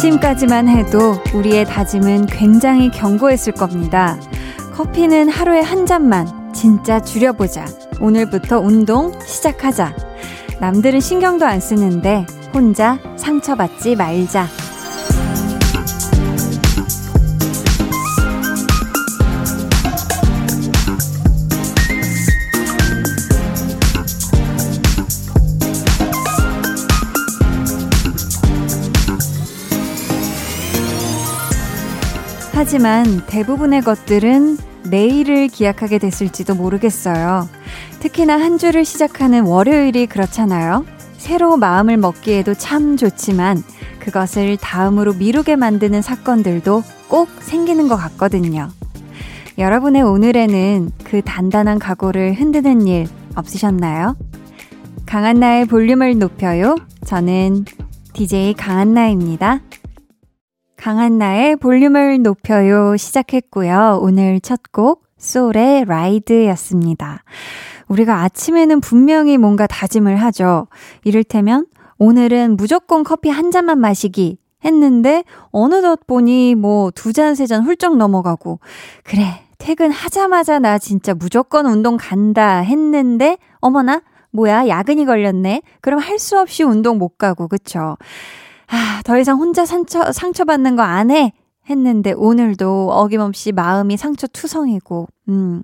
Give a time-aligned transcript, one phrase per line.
[0.00, 4.18] 아침까지만 해도 우리의 다짐은 굉장히 견고했을 겁니다.
[4.74, 7.66] 커피는 하루에 한 잔만 진짜 줄여보자.
[8.00, 9.94] 오늘부터 운동 시작하자.
[10.58, 14.46] 남들은 신경도 안 쓰는데 혼자 상처받지 말자.
[32.52, 37.48] 하지만 대부분의 것들은 내일을 기약하게 됐을지도 모르겠어요.
[38.00, 40.84] 특히나 한 주를 시작하는 월요일이 그렇잖아요.
[41.30, 43.62] 새로 마음을 먹기에도 참 좋지만
[44.00, 48.68] 그것을 다음으로 미루게 만드는 사건들도 꼭 생기는 것 같거든요.
[49.56, 54.16] 여러분의 오늘에는 그 단단한 각오를 흔드는 일 없으셨나요?
[55.06, 56.74] 강한나의 볼륨을 높여요.
[57.06, 57.64] 저는
[58.12, 59.60] DJ 강한나입니다.
[60.76, 64.00] 강한나의 볼륨을 높여요 시작했고요.
[64.02, 67.22] 오늘 첫 곡 소울의 라이드였습니다.
[67.90, 70.68] 우리가 아침에는 분명히 뭔가 다짐을 하죠.
[71.04, 71.66] 이를테면
[71.98, 77.96] 오늘은 무조건 커피 한 잔만 마시기 했는데 어느덧 보니 뭐 두 잔, 세 잔 훌쩍
[77.96, 78.60] 넘어가고
[79.04, 85.62] 그래 퇴근하자마자 나 진짜 무조건 운동 간다 했는데 어머나 뭐야 야근이 걸렸네.
[85.80, 87.96] 그럼 할 수 없이 운동 못 가고 그쵸?
[88.68, 91.32] 아, 더 이상 혼자 상처, 상처받는 거 안 해!
[91.68, 95.62] 했는데 오늘도 어김없이 마음이 상처 투성이고, 음.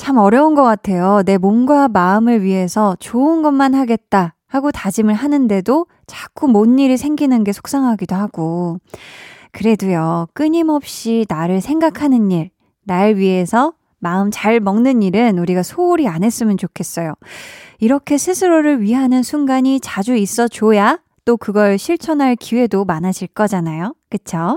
[0.00, 1.22] 참 어려운 것 같아요.
[1.26, 7.52] 내 몸과 마음을 위해서 좋은 것만 하겠다 하고 다짐을 하는데도 자꾸 뭔 일이 생기는 게
[7.52, 8.78] 속상하기도 하고.
[9.52, 12.48] 그래도요, 끊임없이 나를 생각하는 일,
[12.82, 17.12] 날 위해서 마음 잘 먹는 일은 우리가 소홀히 안 했으면 좋겠어요.
[17.78, 23.94] 이렇게 스스로를 위하는 순간이 자주 있어 줘야 또 그걸 실천할 기회도 많아질 거잖아요.
[24.08, 24.56] 그쵸?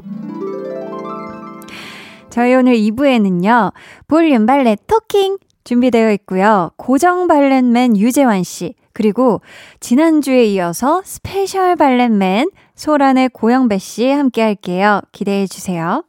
[2.34, 3.74] 저희 오늘 2부에는요,
[4.08, 6.72] 볼륨 valet talking 준비되어 있고요.
[6.78, 9.42] 고정 valet man 유재환 씨, 그리고
[9.80, 15.02] 지난주에 이어서 special valet man 소란의 고영배 씨 함께 할게요.
[15.12, 16.06] 기대해 주세요.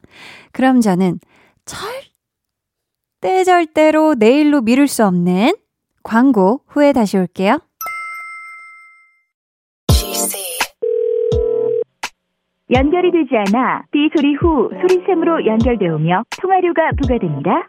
[0.53, 1.21] 그럼 저는
[1.67, 5.55] 절대 절대로 내일로 미룰 수 없는
[6.03, 7.59] 광고 후에 다시 올게요.
[12.75, 17.69] 연결이 되지 않아 삐 소리 후 소리샘으로 연결되오며 통화료가 부과됩니다.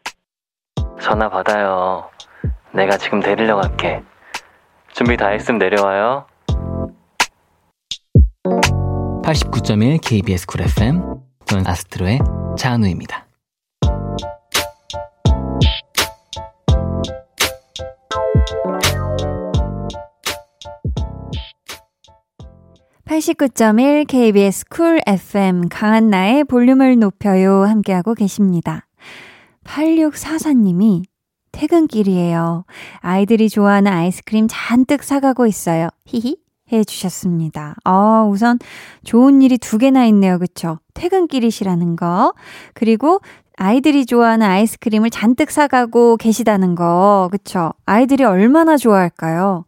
[0.99, 2.09] 전화 받아요.
[2.73, 4.01] 내가 지금 데리러 갈게.
[4.93, 6.25] 준비 다 했으면 내려와요.
[9.23, 11.01] 89.1 KBS 쿨 FM
[11.45, 12.19] 저는 아스트로의
[12.57, 13.24] 차은우입니다.
[23.05, 28.87] 89.1 KBS 쿨 FM 강한나의 볼륨을 높여요 함께하고 계십니다.
[29.63, 31.03] 8644님이
[31.51, 32.65] 퇴근길이에요.
[33.01, 35.89] 아이들이 좋아하는 아이스크림 잔뜩 사가고 있어요.
[36.05, 36.37] 히히
[36.71, 37.75] 해 주셨습니다.
[37.83, 38.57] 아, 우선
[39.03, 40.39] 좋은 일이 두 개나 있네요.
[40.39, 40.79] 그쵸?
[40.95, 42.33] 퇴근길이시라는 거.
[42.73, 43.19] 그리고
[43.55, 47.29] 아이들이 좋아하는 아이스크림을 잔뜩 사가고 계시다는 거.
[47.31, 47.71] 그쵸?
[47.85, 49.65] 아이들이 얼마나 좋아할까요?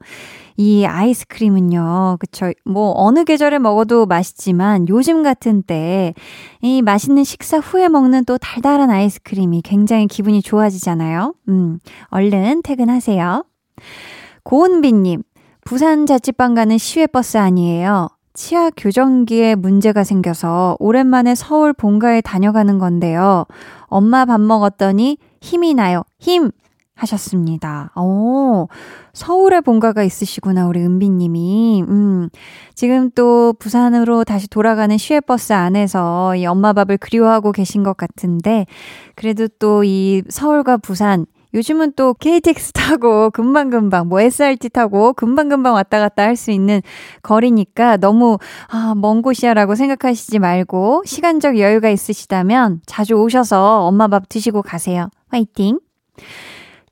[0.58, 2.52] 이 아이스크림은요, 그쵸.
[2.66, 6.16] 뭐, 어느 계절에 먹어도 맛있지만 요즘 같은 때,
[6.62, 11.36] 이 맛있는 식사 후에 먹는 또 달달한 아이스크림이 굉장히 기분이 좋아지잖아요.
[11.50, 13.46] 음, 얼른 퇴근하세요.
[14.44, 15.22] 고은비님,
[15.64, 18.10] 부산 자취방 가는 시외버스 아니에요.
[18.34, 23.46] 치아 교정기에 문제가 생겨서 오랜만에 서울 본가에 다녀가는 건데요.
[23.86, 26.04] 엄마 밥 먹었더니 힘이 나요.
[26.20, 26.52] 힘!
[26.98, 27.92] 하셨습니다.
[27.96, 28.68] 오,
[29.14, 31.84] 서울에 본가가 있으시구나, 우리 은비님이.
[31.88, 32.30] 음,
[32.76, 38.66] 지금 또 부산으로 다시 돌아가는 시외버스 안에서 이 엄마 밥을 그리워하고 계신 것 같은데,
[39.16, 46.00] 그래도 또 이 서울과 부산, 요즘은 또 KTX 타고 금방금방, 뭐 SRT 타고 금방금방 왔다
[46.00, 46.82] 갔다 할 수 있는
[47.24, 48.38] 거리니까 너무,
[48.70, 55.10] 아, 먼 곳이야라고 생각하시지 말고, 시간적 여유가 있으시다면 자주 오셔서 엄마 밥 드시고 가세요.
[55.30, 55.80] 화이팅!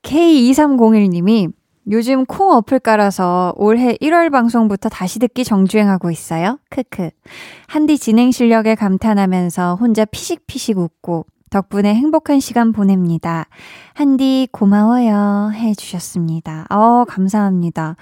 [0.05, 1.51] K2301님이
[1.91, 6.59] 요즘 콩 어플 깔아서 올해 1월 방송부터 다시 듣기 정주행하고 있어요.
[6.69, 7.09] 크크.
[7.67, 13.45] 한디 진행 실력에 감탄하면서 혼자 피식피식 웃고 덕분에 행복한 시간 보냅니다.
[13.93, 16.65] 한디 고마워요 해 주셨습니다.
[16.69, 17.95] 어, 감사합니다.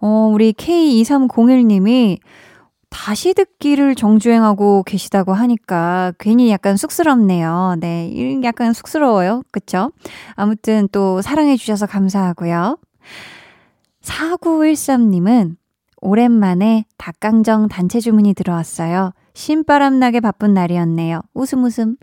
[0.00, 2.18] 어, 우리 K2301님이
[2.94, 7.74] 다시 듣기를 정주행하고 계시다고 하니까 괜히 약간 쑥스럽네요.
[7.80, 9.42] 네, 약간 쑥스러워요.
[9.50, 9.90] 그쵸?
[10.36, 12.78] 아무튼 또 사랑해주셔서 감사하고요.
[14.00, 15.56] 4913님은
[16.00, 19.12] 오랜만에 닭강정 단체 주문이 들어왔어요.
[19.34, 21.20] 신바람나게 바쁜 날이었네요.
[21.34, 21.96] 웃음 웃음.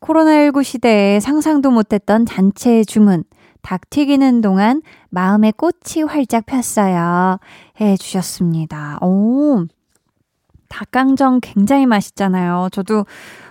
[0.00, 3.22] 코로나19 시대에 상상도 못했던 단체 주문.
[3.60, 4.80] 닭 튀기는 동안
[5.10, 7.38] 마음의 꽃이 활짝 폈어요.
[7.80, 8.98] 해 주셨습니다.
[9.02, 9.66] 오.
[10.68, 12.68] 닭강정 굉장히 맛있잖아요.
[12.72, 13.06] 저도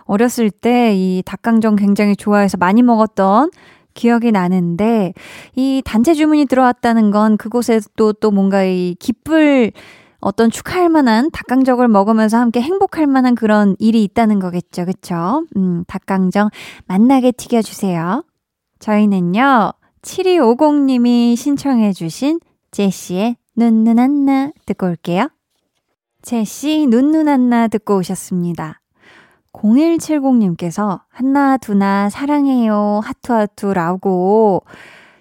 [0.05, 3.51] 어렸을 때 이 닭강정 굉장히 좋아해서 많이 먹었던
[3.93, 5.13] 기억이 나는데
[5.55, 9.71] 이 단체 주문이 들어왔다는 건 그곳에 또, 또 뭔가 이 기쁠
[10.19, 14.85] 어떤 축하할 만한 닭강정을 먹으면서 함께 행복할 만한 그런 일이 있다는 거겠죠.
[14.85, 15.45] 그쵸?
[15.55, 16.49] 음, 닭강정
[16.87, 18.23] 만나게 튀겨주세요.
[18.79, 19.71] 저희는요,
[20.01, 22.39] 7250님이 신청해주신
[22.71, 25.29] 제시의 눈눈안나 듣고 올게요.
[26.27, 28.81] 제시 눈눈안나 듣고 오셨습니다.
[29.53, 34.61] 0170님께서 한나 두나 사랑해요 하투하투 라고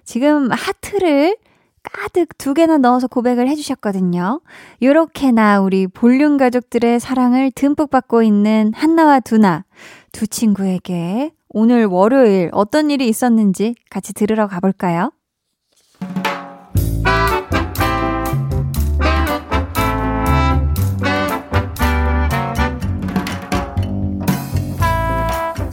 [0.02, 1.36] 지금 하트를
[1.84, 4.40] 가득 두 개나 넣어서 고백을 해주셨거든요.
[4.82, 9.64] 요렇게나 우리 볼륨 가족들의 사랑을 듬뿍 받고 있는 한나와 두나
[10.10, 15.12] 두 친구에게 오늘 월요일 어떤 일이 있었는지 같이 들으러 가볼까요?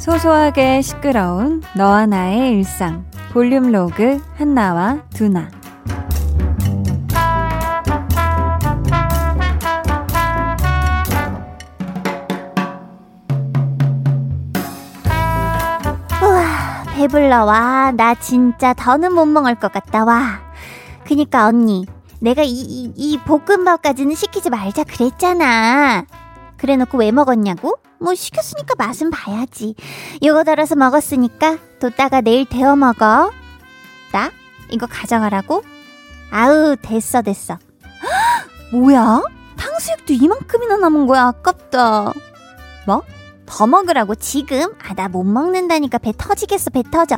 [0.04, 5.48] 소소하게 시끄러운 너와 나의 일상 볼륨 로그 한나와 두나.
[16.22, 17.94] 우와 배불러 와.
[17.96, 20.42] 나 진짜 더는 못 먹을 것 같다 와.
[21.06, 21.86] 그니까 언니
[22.20, 26.04] 내가 이, 이, 이 볶음밥까지는 시키지 말자 그랬잖아
[26.64, 27.78] 그래 놓고 왜 먹었냐고?
[28.00, 29.76] 뭐 시켰으니까 맛은 봐야지.
[30.22, 33.32] 이거 덜어서 먹었으니까 뒀다가 내일 데워 먹어.
[34.14, 34.32] 나?
[34.70, 35.62] 이거 가져가라고?
[36.32, 37.60] 아우 됐어 됐어.
[38.72, 39.24] 뭐야?
[39.58, 42.14] 탕수육도 이만큼이나 남은 거야 아깝다.
[42.88, 43.02] 뭐?
[43.46, 44.74] 더 먹으라고 지금?
[44.88, 47.18] 아 나 못 먹는다니까 배 터지겠어 배 터져.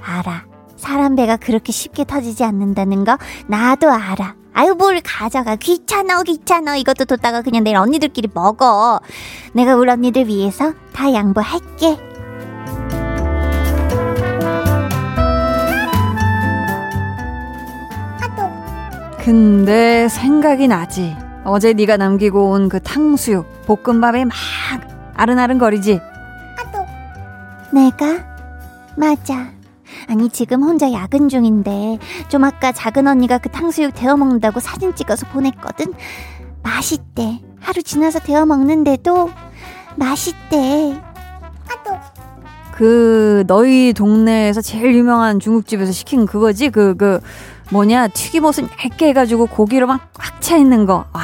[0.00, 0.44] 알아.
[0.76, 3.18] 사람 배가 그렇게 쉽게 터지지 않는다는 거
[3.48, 4.36] 나도 알아.
[4.52, 5.56] 아유 뭘 가져가.
[5.56, 6.76] 귀찮아 귀찮아.
[6.76, 9.00] 이것도 뒀다가 그냥 내일 언니들끼리 먹어.
[9.52, 11.96] 내가 우리 언니들 위해서 다 양보할게.
[19.18, 21.16] 근데 생각이 나지.
[21.44, 24.34] 어제 네가 남기고 온 그 탕수육 볶음밥에 막
[25.14, 26.00] 아른아른거리지?
[27.72, 28.18] 내가?
[28.96, 29.46] 맞아
[30.08, 31.98] 아니 지금 혼자 야근 중인데
[32.28, 35.92] 좀 아까 작은 언니가 그 탕수육 데워 먹는다고 사진 찍어서 보냈거든.
[36.62, 37.40] 맛있대.
[37.60, 39.30] 하루 지나서 데워 먹는데도
[39.96, 41.00] 맛있대.
[42.74, 47.20] 그 너희 동네에서 제일 유명한 중국집에서 시킨 그거지 그그
[47.70, 51.04] 뭐냐 튀김옷은 얇게 해가지고 고기로 막 꽉 차 있는 거.
[51.12, 51.20] 와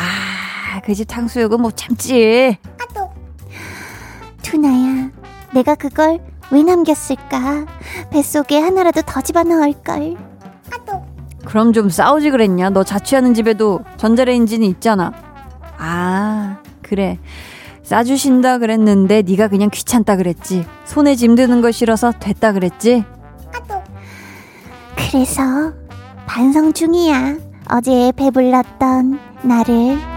[0.84, 2.58] 그 집 탕수육은 못 참지.
[4.42, 5.10] 투나야,
[5.54, 6.20] 내가 그걸
[6.50, 7.66] 왜 남겼을까?
[8.10, 10.16] 뱃속에 하나라도 더 집어넣을걸.
[11.44, 12.70] 그럼 좀 싸우지 그랬냐?
[12.70, 15.12] 너 자취하는 집에도 전자레인지는 있잖아.
[15.78, 17.18] 아, 그래.
[17.82, 20.66] 싸주신다 그랬는데 네가 그냥 귀찮다 그랬지.
[20.84, 23.04] 손에 짐 드는 거 싫어서 됐다 그랬지.
[24.96, 25.72] 그래서
[26.26, 27.36] 반성 중이야.
[27.70, 30.15] 어제 배불렀던 나를.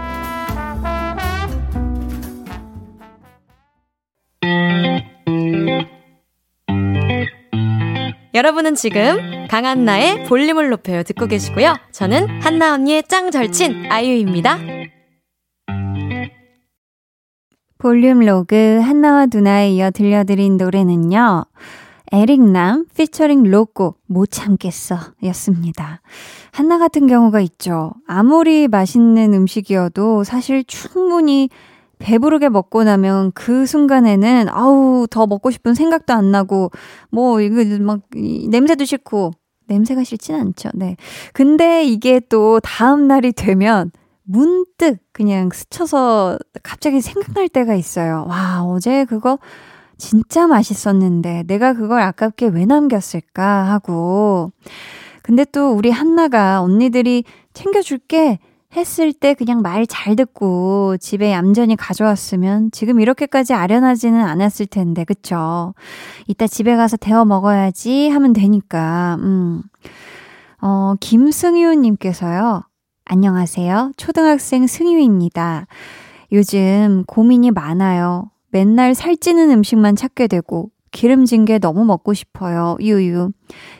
[8.40, 11.74] 여러분은 지금 강한나의 볼륨을 높여요 듣고 계시고요.
[11.92, 14.56] 저는 한나 언니의 짱 절친 아이유입니다.
[17.76, 21.44] 볼륨 로그 한나와 두나에 이어 들려드린 노래는요.
[22.12, 26.00] 에릭남 피처링 로꼬 못 참겠어 였습니다.
[26.50, 27.92] 한나 같은 경우가 있죠.
[28.06, 31.50] 아무리 맛있는 음식이어도 사실 충분히
[32.00, 36.70] 배부르게 먹고 나면 그 순간에는 아우 더 먹고 싶은 생각도 안 나고
[37.10, 39.32] 뭐 이거 막 냄새도 싫고
[39.68, 40.70] 냄새가 싫진 않죠.
[40.74, 40.96] 네.
[41.32, 43.92] 근데 이게 또 다음 날이 되면
[44.24, 48.26] 문득 그냥 스쳐서 갑자기 생각날 때가 있어요.
[48.28, 49.38] 와, 어제 그거
[49.96, 54.50] 진짜 맛있었는데 내가 그걸 아깝게 왜 남겼을까 하고.
[55.22, 58.38] 근데 또 우리 한나가 언니들이 챙겨줄게
[58.76, 65.74] 했을 때 그냥 말 잘 듣고 집에 얌전히 가져왔으면 지금 이렇게까지 아련하지는 않았을 텐데, 그쵸?
[66.28, 69.62] 이따 집에 가서 데워 먹어야지 하면 되니까, 음.
[70.60, 72.62] 어, 김승유님께서요.
[73.04, 73.92] 안녕하세요.
[73.96, 75.66] 초등학생 승유입니다.
[76.32, 78.30] 요즘 고민이 많아요.
[78.50, 82.76] 맨날 살찌는 음식만 찾게 되고 기름진 게 너무 먹고 싶어요.
[82.80, 83.30] 유유.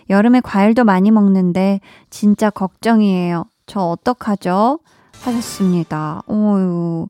[0.08, 3.44] 여름에 과일도 많이 먹는데 진짜 걱정이에요.
[3.70, 4.80] 저 어떡하죠?
[5.22, 6.22] 하셨습니다.
[6.28, 7.06] 어유.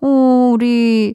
[0.00, 1.14] 어, 우리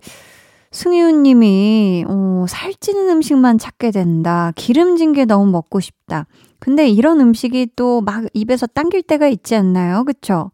[0.70, 4.52] 승희우 님이, 어, 살찌는 음식만 찾게 된다.
[4.56, 6.28] 기름진 게 너무 먹고 싶다.
[6.60, 10.04] 근데 이런 음식이 또 막 입에서 당길 때가 있지 않나요?
[10.04, 10.52] 그쵸?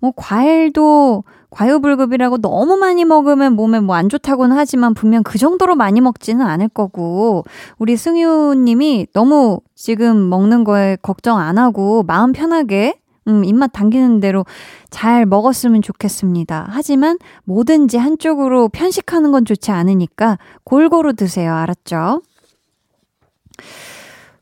[0.00, 6.00] 뭐, 과일도 과유불급이라고 너무 많이 먹으면 몸에 뭐 안 좋다고는 하지만 분명 그 정도로 많이
[6.00, 7.44] 먹지는 않을 거고,
[7.78, 14.20] 우리 승유 님이 너무 지금 먹는 거에 걱정 안 하고 마음 편하게 음, 입맛 당기는
[14.20, 14.44] 대로
[14.90, 16.66] 잘 먹었으면 좋겠습니다.
[16.70, 21.54] 하지만 뭐든지 한쪽으로 편식하는 건 좋지 않으니까 골고루 드세요.
[21.54, 22.22] 알았죠?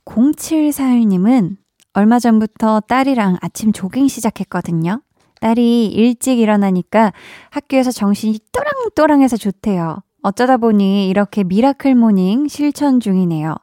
[0.05, 1.57] 0741님은
[1.95, 5.01] 얼마 전부터 딸이랑 아침 조깅 시작했거든요.
[5.41, 7.13] 딸이 일찍 일어나니까
[7.51, 9.99] 학교에서 정신이 또랑또랑해서 좋대요.
[10.23, 13.55] 어쩌다 보니 이렇게 miracle morning 실천 중이네요.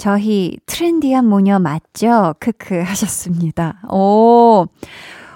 [0.00, 2.34] 저희 트렌디한 모녀 맞죠?
[2.40, 3.82] 크크 하셨습니다.
[3.92, 4.64] 오.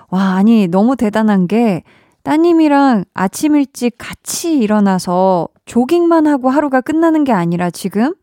[0.08, 1.82] 와, 아니, 너무 대단한 게
[2.22, 8.14] 따님이랑 아침 일찍 같이 일어나서 조깅만 하고 하루가 끝나는 게 아니라 지금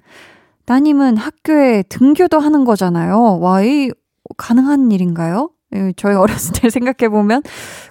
[0.65, 3.37] 따님은 학교에 등교도 하는 거잖아요.
[3.39, 3.91] 와, 이
[4.35, 5.51] 가능한 일인가요?
[5.75, 7.43] 예, 저희 어렸을 때 생각해보면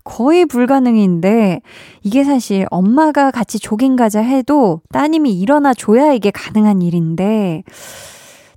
[0.02, 1.60] 거의 불가능인데
[2.02, 7.62] 이게 사실 엄마가 같이 조깅 가자 해도 따님이 일어나 줘야 이게 가능한 일인데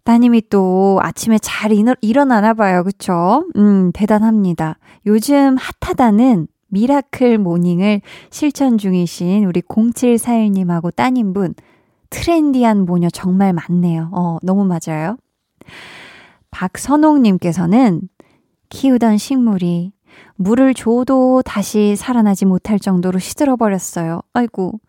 [0.03, 2.83] 따님이 또 아침에 잘 일어나나 봐요.
[2.83, 3.47] 그쵸?
[3.55, 4.77] 음, 대단합니다.
[5.05, 11.53] 요즘 핫하다는 miracle morning을 실천 중이신 우리 0741님하고 따님분,
[12.09, 14.09] 트렌디한 모녀 정말 많네요.
[14.11, 15.17] 어, 너무 맞아요.
[16.51, 18.01] 박선홍님께서는
[18.69, 19.93] 키우던 식물이
[20.35, 24.21] 물을 줘도 다시 살아나지 못할 정도로 시들어버렸어요.
[24.33, 24.79] 아이고,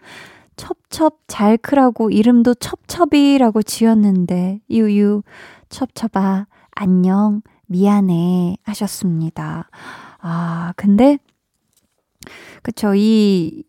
[0.57, 5.23] 첩첩 잘 크라고 이름도 첩첩이라고 지었는데, 유유,
[5.69, 9.69] 첩첩아, 안녕, 미안해 하셨습니다.
[10.21, 11.19] 아, 근데,
[12.63, 13.65] 그쵸, 이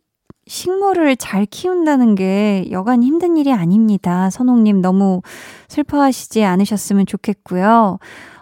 [0.47, 4.29] 식물을 잘 키운다는 게 여간 힘든 일이 아닙니다.
[4.29, 5.21] 선홍님 너무
[5.67, 7.97] 슬퍼하시지 않으셨으면 좋겠고요.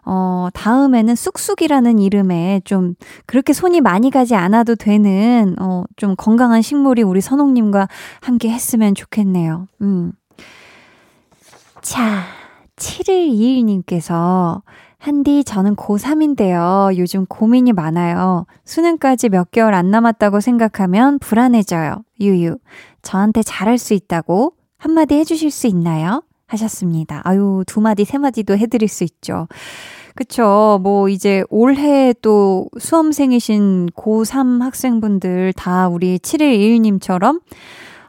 [0.05, 2.95] 어, 다음에는 쑥쑥이라는 이름에 좀
[3.25, 7.88] 그렇게 손이 많이 가지 않아도 되는, 어, 좀 건강한 식물이 우리 선홍님과
[8.22, 9.67] 함께 했으면 좋겠네요.
[9.81, 10.12] 음.
[11.81, 12.24] 자,
[12.75, 14.62] 7121님께서
[14.98, 16.98] 한디, 저는 고3인데요.
[16.98, 18.45] 요즘 고민이 많아요.
[18.63, 22.03] 수능까지 몇 개월 안 남았다고 생각하면 불안해져요.
[22.22, 22.57] 유유.
[23.01, 26.24] 저한테 잘할 수 있다고 한마디 해주실 수 있나요?
[26.53, 27.22] 하셨습니다.
[27.25, 29.48] 아유, 두 마디, 세 마디도 해드릴 수 있죠.
[30.15, 30.79] 그쵸.
[30.83, 37.41] 뭐, 이제 올해 또 수험생이신 고3 학생분들 다 우리 7121님처럼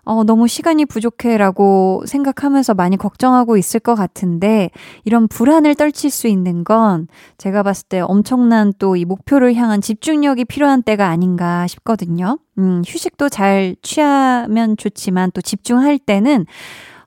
[0.06, 4.70] 어, 너무 시간이 부족해라고 생각하면서 많이 걱정하고 있을 것 같은데,
[5.04, 7.08] 이런 불안을 떨칠 수 있는 건
[7.38, 12.38] 제가 봤을 때 엄청난 또 이 목표를 향한 집중력이 필요한 때가 아닌가 싶거든요.
[12.58, 16.44] 음, 휴식도 잘 취하면 좋지만 또 집중할 때는,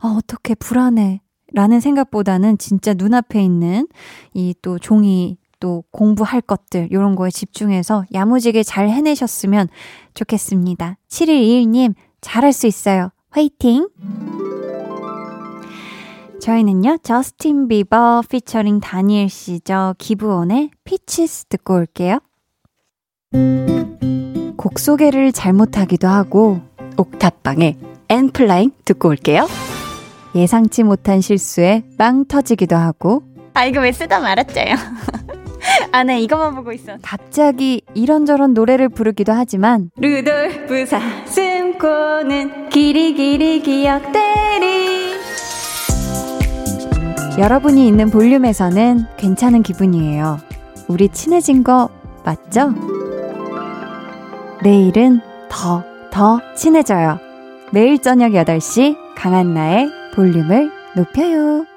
[0.04, 1.22] 어, 어떻게 불안해.
[1.54, 3.88] 라는 생각보다는 진짜 눈앞에 있는
[4.34, 9.70] 이 또 종이 또 공부할 것들, 요런 거에 집중해서 야무지게 잘 해내셨으면
[10.14, 10.98] 좋겠습니다.
[11.10, 13.10] 7121님, 잘할 수 있어요.
[13.30, 13.88] 화이팅!
[16.40, 22.20] 저희는요, 저스틴 비버 피처링 다니엘 시저, 기브온의 Peaches 듣고 올게요.
[24.56, 26.62] 곡 소개를 잘못하기도 하고,
[26.98, 27.78] 옥탑방의
[28.10, 29.48] 엔플라잉 듣고 올게요.
[30.38, 34.76] 예상치 못한 실수에 빵 터지기도 하고, 아, 이거 왜 쓰다 말았죠요?
[35.92, 36.94] 아, 네, 이것만 보고 있어.
[37.02, 45.18] 갑자기 이런저런 노래를 부르기도 하지만 루돌프 사슴코는 길이길이 기억되리
[47.40, 50.40] 여러분이 있는 볼륨에서는 괜찮은 기분이에요.
[50.88, 51.90] 우리 친해진 거
[52.24, 52.74] 맞죠?
[54.64, 57.20] 내일은 더, 더 친해져요.
[57.72, 61.77] 매일 저녁 8시 강한나의 볼륨을 높여요.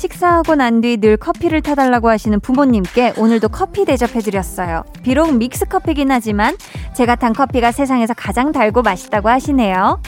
[0.00, 4.82] 식사하고 난 뒤 늘 커피를 타달라고 하시는 부모님께 오늘도 커피 대접해드렸어요.
[5.02, 6.56] 비록 믹스 커피긴 하지만
[6.94, 10.00] 제가 탄 커피가 세상에서 가장 달고 맛있다고 하시네요.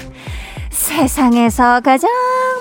[0.73, 2.11] 세상에서 가장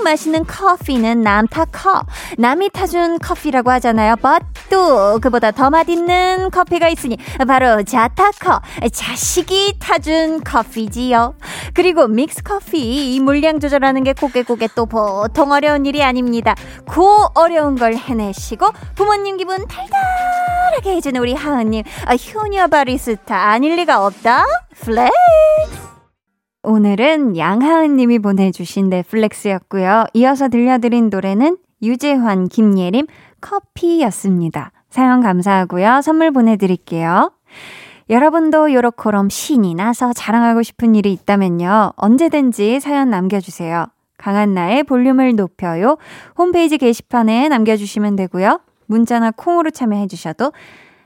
[0.04, 2.04] 맛있는 커피는 남타커.
[2.38, 4.16] 남이 타준 커피라고 하잖아요.
[4.18, 8.62] but 또 그보다 더 맛있는 커피가 있으니 바로 자타커.
[8.92, 11.36] 자식이 타준 커피지요.
[11.74, 16.54] 그리고 믹스 커피 이 물량 조절하는 게 고개고개 또 보통 어려운 일이 아닙니다.
[16.86, 21.84] 고 어려운 걸 해내시고 부모님 기분 달달하게 해주는 우리 하은님.
[22.06, 24.46] 아, 효녀 바리스타 아닐 리가 없다.
[24.82, 25.91] flex.
[26.64, 30.06] 오늘은 양하은 님이 보내주신 네 flex였고요.
[30.14, 33.08] 이어서 들려드린 노래는 유재환, 김예림,
[33.42, 34.72] 커피였습니다.
[34.90, 36.02] 사연 감사하고요.
[36.04, 37.32] 선물 보내드릴게요.
[38.12, 41.94] 여러분도 요렇게럼 신이 나서 자랑하고 싶은 일이 있다면요.
[41.96, 43.88] 언제든지 사연 남겨주세요.
[44.18, 45.98] 강한나의 볼륨을 높여요.
[46.38, 48.60] 홈페이지 게시판에 남겨주시면 되고요.
[48.86, 50.52] 문자나 콩으로 참여해주셔도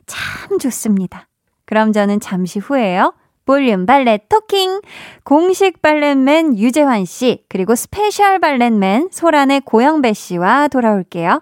[0.06, 1.28] 참 좋습니다.
[1.66, 3.14] 그럼 저는 잠시 후에요.
[3.46, 4.82] 볼륨 valet talking.
[5.24, 11.42] 공식 valet man 유재환 씨 그리고 special valet man 소란의 고영배 씨와 돌아올게요.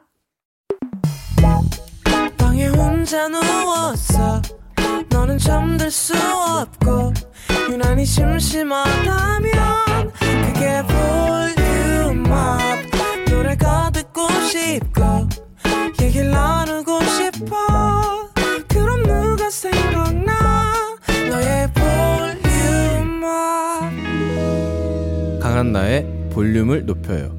[25.63, 27.32] 한나의 볼륨을 높여요.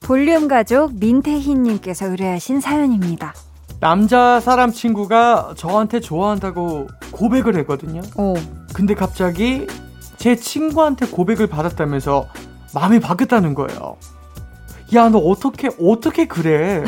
[0.00, 3.32] 볼륨 가족 민태희님께서 의뢰하신 사연입니다.
[3.80, 8.02] 남자 사람 친구가 저한테 좋아한다고 고백을 했거든요.
[8.16, 8.34] 오.
[8.74, 9.66] 근데 갑자기
[10.18, 12.26] 제 친구한테 고백을 받았다면서
[12.74, 13.96] 마음이 바뀌었다는 거예요.
[14.94, 16.82] 야, 너 어떻게, 어떻게 그래?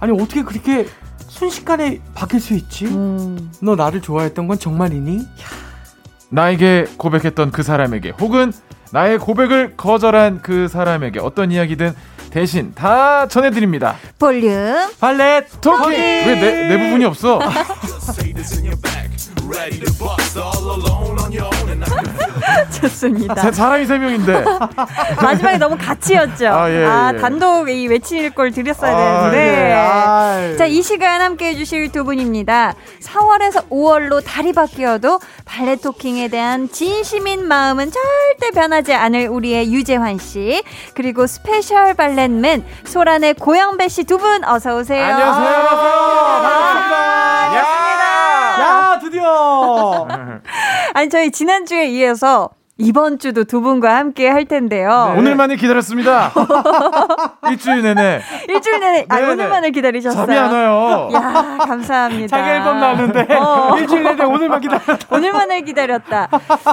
[0.00, 0.86] 아니, 어떻게 그렇게
[1.28, 2.86] 순식간에 바뀔 수 있지?
[2.86, 3.50] 음.
[3.62, 5.20] 너 나를 좋아했던 건 정말이니?
[6.30, 8.52] 나에게 고백했던 그 사람에게 혹은
[8.92, 11.94] 나의 고백을 거절한 그 사람에게 어떤 이야기든
[12.30, 13.96] 대신 다 전해드립니다.
[14.18, 17.38] 볼륨 발렛 토킹 왜 내 내 부분이 없어?
[22.80, 23.34] 좋습니다.
[23.34, 24.44] 사, 사람이 세 명인데
[25.22, 26.48] 마지막에 너무 같이였죠.
[26.48, 27.18] 아, 예, 아 예.
[27.18, 29.70] 단독으로 외칠 걸 드렸어야 아, 되는데.
[29.70, 29.74] 예.
[29.74, 32.74] 아, 자, 이 시간 함께 해 주실 두 분입니다.
[33.02, 40.62] 4월에서 5월로 달이 바뀌어도 valet talking에 대한 진심인 마음은 절대 변하지 않을 우리의 유재환 씨
[40.94, 45.04] 그리고 special valet man 소란의 고영배 씨 두 분 어서 오세요.
[45.04, 45.68] 안녕하세요.
[45.68, 47.97] 반갑습니다.
[49.08, 50.06] 드디어.
[50.94, 55.10] 아니 저희 지난주에 이어서 이번 주도 두 분과 함께 할 텐데요.
[55.12, 55.18] 네.
[55.18, 56.30] 오늘만을 기다렸습니다.
[57.50, 58.20] 일주일 내내.
[58.48, 59.06] 일주일 내내.
[59.08, 60.26] 아, 오늘만을 기다리셨어요.
[60.26, 61.08] 잠이 안 와요.
[61.12, 62.36] 야, 감사합니다.
[62.36, 63.76] 자기 앨범 나왔는데 어.
[63.78, 64.96] 일주일 내내 오늘만 기다렸다.
[65.10, 66.28] 오늘만을 기다렸다.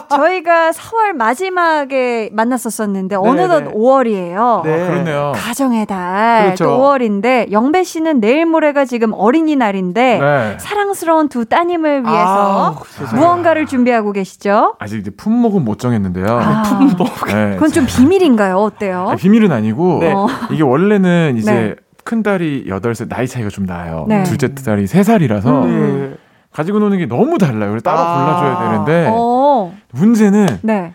[0.10, 3.72] 저희가 4월 마지막에 만났었었는데 어느덧 네네.
[3.74, 4.64] 5월이에요.
[4.64, 4.84] 네.
[4.84, 5.32] 아, 그렇네요.
[5.36, 6.44] 가정의 달.
[6.46, 6.66] 그렇죠.
[6.66, 10.58] 또 5월인데 영배 씨는 내일 모레가 지금 어린이날인데 네.
[10.60, 14.76] 사랑스러운 두 따님을 위해서 아, 무언가를 준비하고 계시죠?
[14.78, 16.26] 아직 이제 품목은 못 정해 정했는데요.
[16.28, 16.80] 아,
[17.28, 17.52] 네.
[17.54, 18.58] 그건 좀 비밀인가요?
[18.58, 19.10] 어때요?
[19.10, 20.14] 아니, 비밀은 아니고 네.
[20.52, 21.76] 이게 원래는 이제 네.
[22.04, 24.06] 큰 딸이 8살 나이 차이가 좀 나요.
[24.08, 24.24] 네.
[24.24, 26.18] 둘째 딸이 3살이라서 음.
[26.52, 27.70] 가지고 노는 게 너무 달라요.
[27.70, 29.76] 그래서 따로 아~ 골라줘야 되는데 어.
[29.92, 30.94] 문제는 네.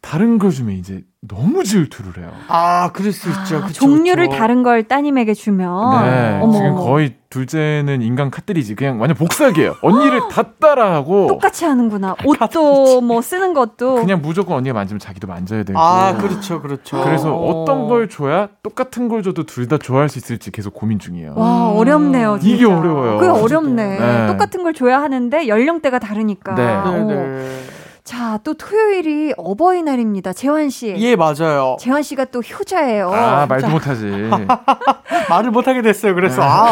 [0.00, 2.32] 다른 거 주면 이제 너무 질투를 해요.
[2.48, 3.56] 아, 그럴 수 있죠.
[3.56, 4.38] 아, 그쵸, 종류를 그쵸.
[4.38, 6.04] 다른 걸 따님에게 주면.
[6.04, 6.38] 네.
[6.42, 8.74] 어머, 지금 거의 둘째는 인간 카트리지.
[8.74, 9.74] 그냥 완전 복사기예요.
[9.82, 11.26] 언니를 다 따라하고.
[11.28, 12.14] 똑같이 하는구나.
[12.24, 13.94] 옷도 뭐 쓰는 것도.
[13.96, 15.78] 그냥 무조건 언니가 만지면 자기도 만져야 되고.
[15.78, 16.60] 아, 그렇죠.
[16.60, 17.02] 그렇죠.
[17.02, 20.98] 그래서 어 떤 걸 줘야 똑같은 걸 줘도 둘 다 좋아할 수 있을지 계속 고민
[20.98, 21.32] 중이에요.
[21.36, 22.38] 와, 어렵네요.
[22.38, 22.54] 진짜.
[22.54, 23.18] 이게 어려워요.
[23.18, 23.98] 그게 어렵네.
[23.98, 24.26] 네.
[24.26, 26.54] 똑같은 걸 줘야 하는데 연령대가 다르니까.
[26.54, 26.64] 네.
[26.84, 27.48] 네, 네.
[28.04, 30.34] 자, 또 토요일이 어버이날입니다.
[30.34, 30.94] 재환 씨.
[30.98, 31.76] 예, 맞아요.
[31.80, 33.10] 재환 씨가 또 효자예요.
[33.10, 34.04] 아, 말도 못 하지.
[35.30, 36.14] 말을 못 하게 됐어요.
[36.14, 36.66] 그래서 아,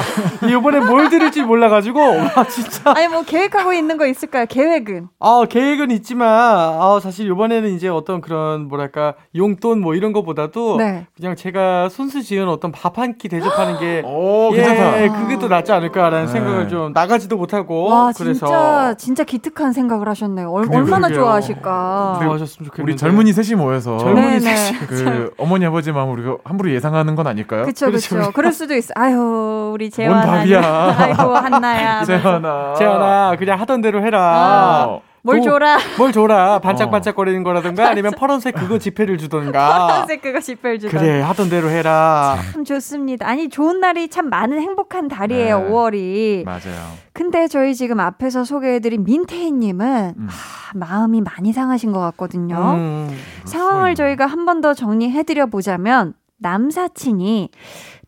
[0.46, 2.92] 이번에 뭘 들을지 몰라 가지고 와, 진짜.
[2.94, 4.44] 아니 뭐 계획하고 있는 거 있을까요?
[4.46, 5.08] 계획은?
[5.20, 11.06] 아, 계획은 있지만 아, 사실 이번에는 이제 어떤 그런 뭐랄까 용돈 뭐 이런 거보다도 네.
[11.16, 15.18] 그냥 제가 손수 지은 어떤 밥 한 끼 대접하는 게 오, 예, 괜찮다.
[15.22, 16.32] 그게 또 낫지 않을까라는 네.
[16.32, 20.50] 생각을 좀 나가지도 못하고 와, 그래서 진짜 진짜 기특한 생각을 하셨네요.
[20.52, 21.21] 얼, 얼마나 그러게요.
[21.24, 22.18] 좋아하실까.
[22.22, 22.82] 좋아하셨으면 좋겠는데.
[22.82, 27.62] 우리 젊은이 셋이 모여서 젊은이 셋이 그 어머니 아버지 마음 우리가 함부로 예상하는 건 아닐까요?
[27.62, 28.30] 그렇죠, 그렇죠.
[28.32, 28.92] 그럴 수도 있어.
[28.96, 30.26] 아유, 우리 재환아.
[30.26, 30.94] 뭔 밥이야.
[30.98, 32.04] 아이고 한나야.
[32.04, 32.74] 재환아.
[32.78, 34.86] 재환아, 그냥 하던 대로 해라.
[34.88, 35.11] 어.
[35.24, 35.78] 뭘 도, 줘라.
[35.98, 36.58] 뭘 줘라.
[36.64, 39.86] 반짝반짝거리는 거라든가 아니면 파란색 그거 지폐를 주던가.
[39.86, 40.98] 파란색 그거 지폐를 주던가.
[40.98, 42.36] 그래, 하던 대로 해라.
[42.52, 43.28] 참 좋습니다.
[43.28, 45.68] 아니, 좋은 날이 참 많은 행복한 달이에요, 네.
[45.70, 46.44] 5월이.
[46.44, 46.92] 맞아요.
[47.12, 50.28] 근데 저희 지금 앞에서 소개해드린 민태희님은 음.
[50.28, 52.56] 아, 마음이 많이 상하신 것 같거든요.
[52.74, 57.50] 음, 상황을 저희가 한 번 더 정리해드려 보자면 남사친이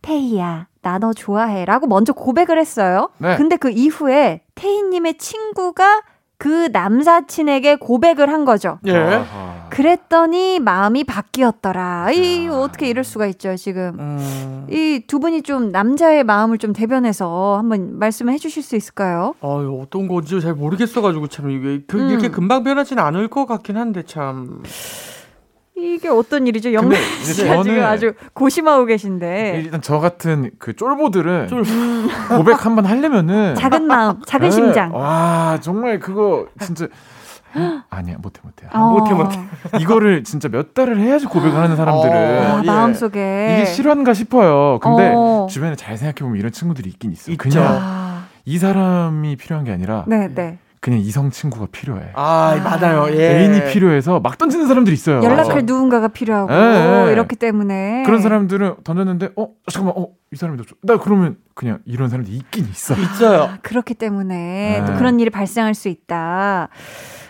[0.02, 1.64] 태희야, 나 너 좋아해.
[1.64, 3.10] 라고 먼저 고백을 했어요.
[3.18, 3.36] 네.
[3.36, 6.02] 근데 그 이후에 태희님의 친구가
[6.44, 8.78] 그 남사친에게 고백을 한 거죠.
[8.86, 9.24] 예.
[9.70, 12.10] 그랬더니 마음이 바뀌었더라.
[12.12, 12.58] 이 아.
[12.58, 13.96] 어떻게 이럴 수가 있죠, 지금.
[13.98, 14.66] 음.
[14.70, 19.34] 이두 분이 좀 남자의 마음을 좀 대변해서 한번 말씀을 해 주실 수 있을까요?
[19.40, 22.10] 아, 어떤 건지 잘 모르겠어 가지고 참 이게 그, 음.
[22.10, 24.62] 이렇게 금방 변하지는 않을 것 같긴 한데 참.
[25.76, 26.72] 이게 어떤 일이죠?
[26.72, 29.60] 영래 씨가 지금 아주 고심하고 계신데.
[29.64, 31.64] 일단 저 같은 그 쫄보들은 쫄...
[32.36, 34.54] 고백 한번 하려면은 작은 마음, 작은 네.
[34.54, 34.94] 심장.
[34.94, 36.86] 와 정말 그거 진짜
[37.90, 38.90] 아니야 못해 못해 어.
[38.90, 39.38] 못해 못해
[39.80, 44.78] 이거를 진짜 몇 달을 해야지 고백을 하는 사람들은 어, 아, 마음속에 이게 실화인가 싶어요.
[44.80, 45.46] 근데 어.
[45.50, 47.32] 주변에 잘 생각해 보면 이런 친구들이 있긴 있어.
[47.32, 48.26] 요 그냥 아.
[48.44, 50.58] 이 사람이 필요한 게 아니라 네, 네.
[50.84, 52.10] 그냥 이성 친구가 필요해.
[52.12, 53.06] 아, 아, 맞아요.
[53.16, 53.38] 예.
[53.38, 55.22] 애인이 필요해서 막 던지는 사람들이 있어요.
[55.24, 57.12] 연락할 누군가가 필요하고 예, 예.
[57.12, 60.76] 이렇기 때문에 그런 사람들은 던졌는데 어 잠깐만 어 이 사람이 더 좋.
[60.82, 62.94] 나 그러면 그냥 이런 사람들이 있긴 있어.
[62.94, 63.42] 있어요.
[63.44, 64.86] 아, 그렇기 때문에 예.
[64.86, 66.68] 또 그런 일이 발생할 수 있다.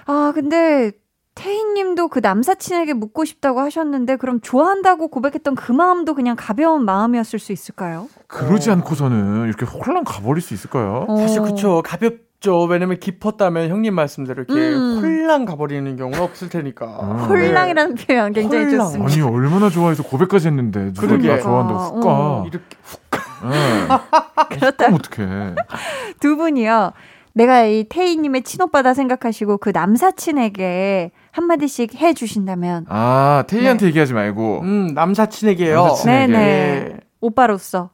[0.06, 0.90] 아 근데
[1.34, 7.52] 태희님도 그 남사친에게 묻고 싶다고 하셨는데 그럼 좋아한다고 고백했던 그 마음도 그냥 가벼운 마음이었을 수
[7.52, 8.08] 있을까요?
[8.26, 8.72] 그러지 어.
[8.74, 11.04] 않고서는 이렇게 홀랑 가버릴 수 있을까요?
[11.08, 11.16] 어.
[11.18, 12.64] 사실 그쵸 가볍 없죠.
[12.64, 14.98] 왜냐면 깊었다면 형님 말씀대로 이렇게 음.
[15.00, 16.86] 홀랑 가버리는 경우는 없을 테니까.
[16.86, 18.06] 아, 홀랑이라는 네.
[18.06, 18.86] 표현 굉장히 홀랑.
[18.86, 19.12] 좋습니다.
[19.12, 21.16] 아니 얼마나 좋아해서 고백까지 했는데 누가.
[21.16, 22.08] 나 좋아한다고 훅 가.
[22.10, 22.44] 어.
[22.46, 23.48] 이렇게 훅 가.
[23.48, 24.54] 네.
[24.56, 24.94] 그렇다.
[24.94, 25.54] 어떡해.
[26.20, 26.92] 두 분이요.
[27.32, 32.86] 내가 이 태희님의 친오빠다 생각하시고 그 남사친에게 한마디씩 해 주신다면.
[32.88, 33.88] 아 태희한테 네.
[33.88, 34.60] 얘기하지 말고.
[34.60, 35.76] 음 남사친에게요.
[35.76, 36.26] 남사친에게.
[36.32, 36.96] 네네.
[37.20, 37.90] 오빠로서.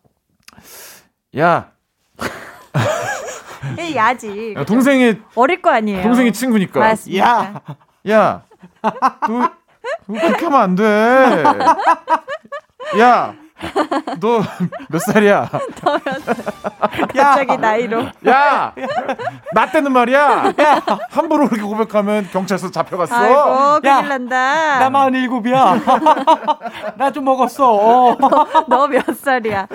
[1.39, 1.71] 야.
[3.95, 4.55] 야지.
[4.57, 6.03] 야, 동생이 어릴 거 아니에요.
[6.03, 6.81] 동생이 친구니까.
[6.81, 7.25] 맞습니다.
[7.27, 7.63] 야,
[8.09, 8.43] 야,
[8.83, 8.89] 너,
[10.07, 11.45] 너 그렇게 하면 안 돼.
[12.99, 13.35] 야,
[14.21, 14.43] 너
[14.89, 15.49] 몇 살이야?
[17.15, 18.05] 갑자기 나이로.
[18.29, 18.73] 야!
[19.55, 20.53] 나 때는 말이야!
[21.11, 23.15] 함부로 그렇게 고백하면 경찰서 잡혀갔어.
[23.15, 24.79] 아이고, 큰일 난다.
[24.79, 25.81] 나 마흔 일곱이야.
[26.97, 28.17] 나 좀 먹었어.
[28.69, 29.67] 너 몇 살이야?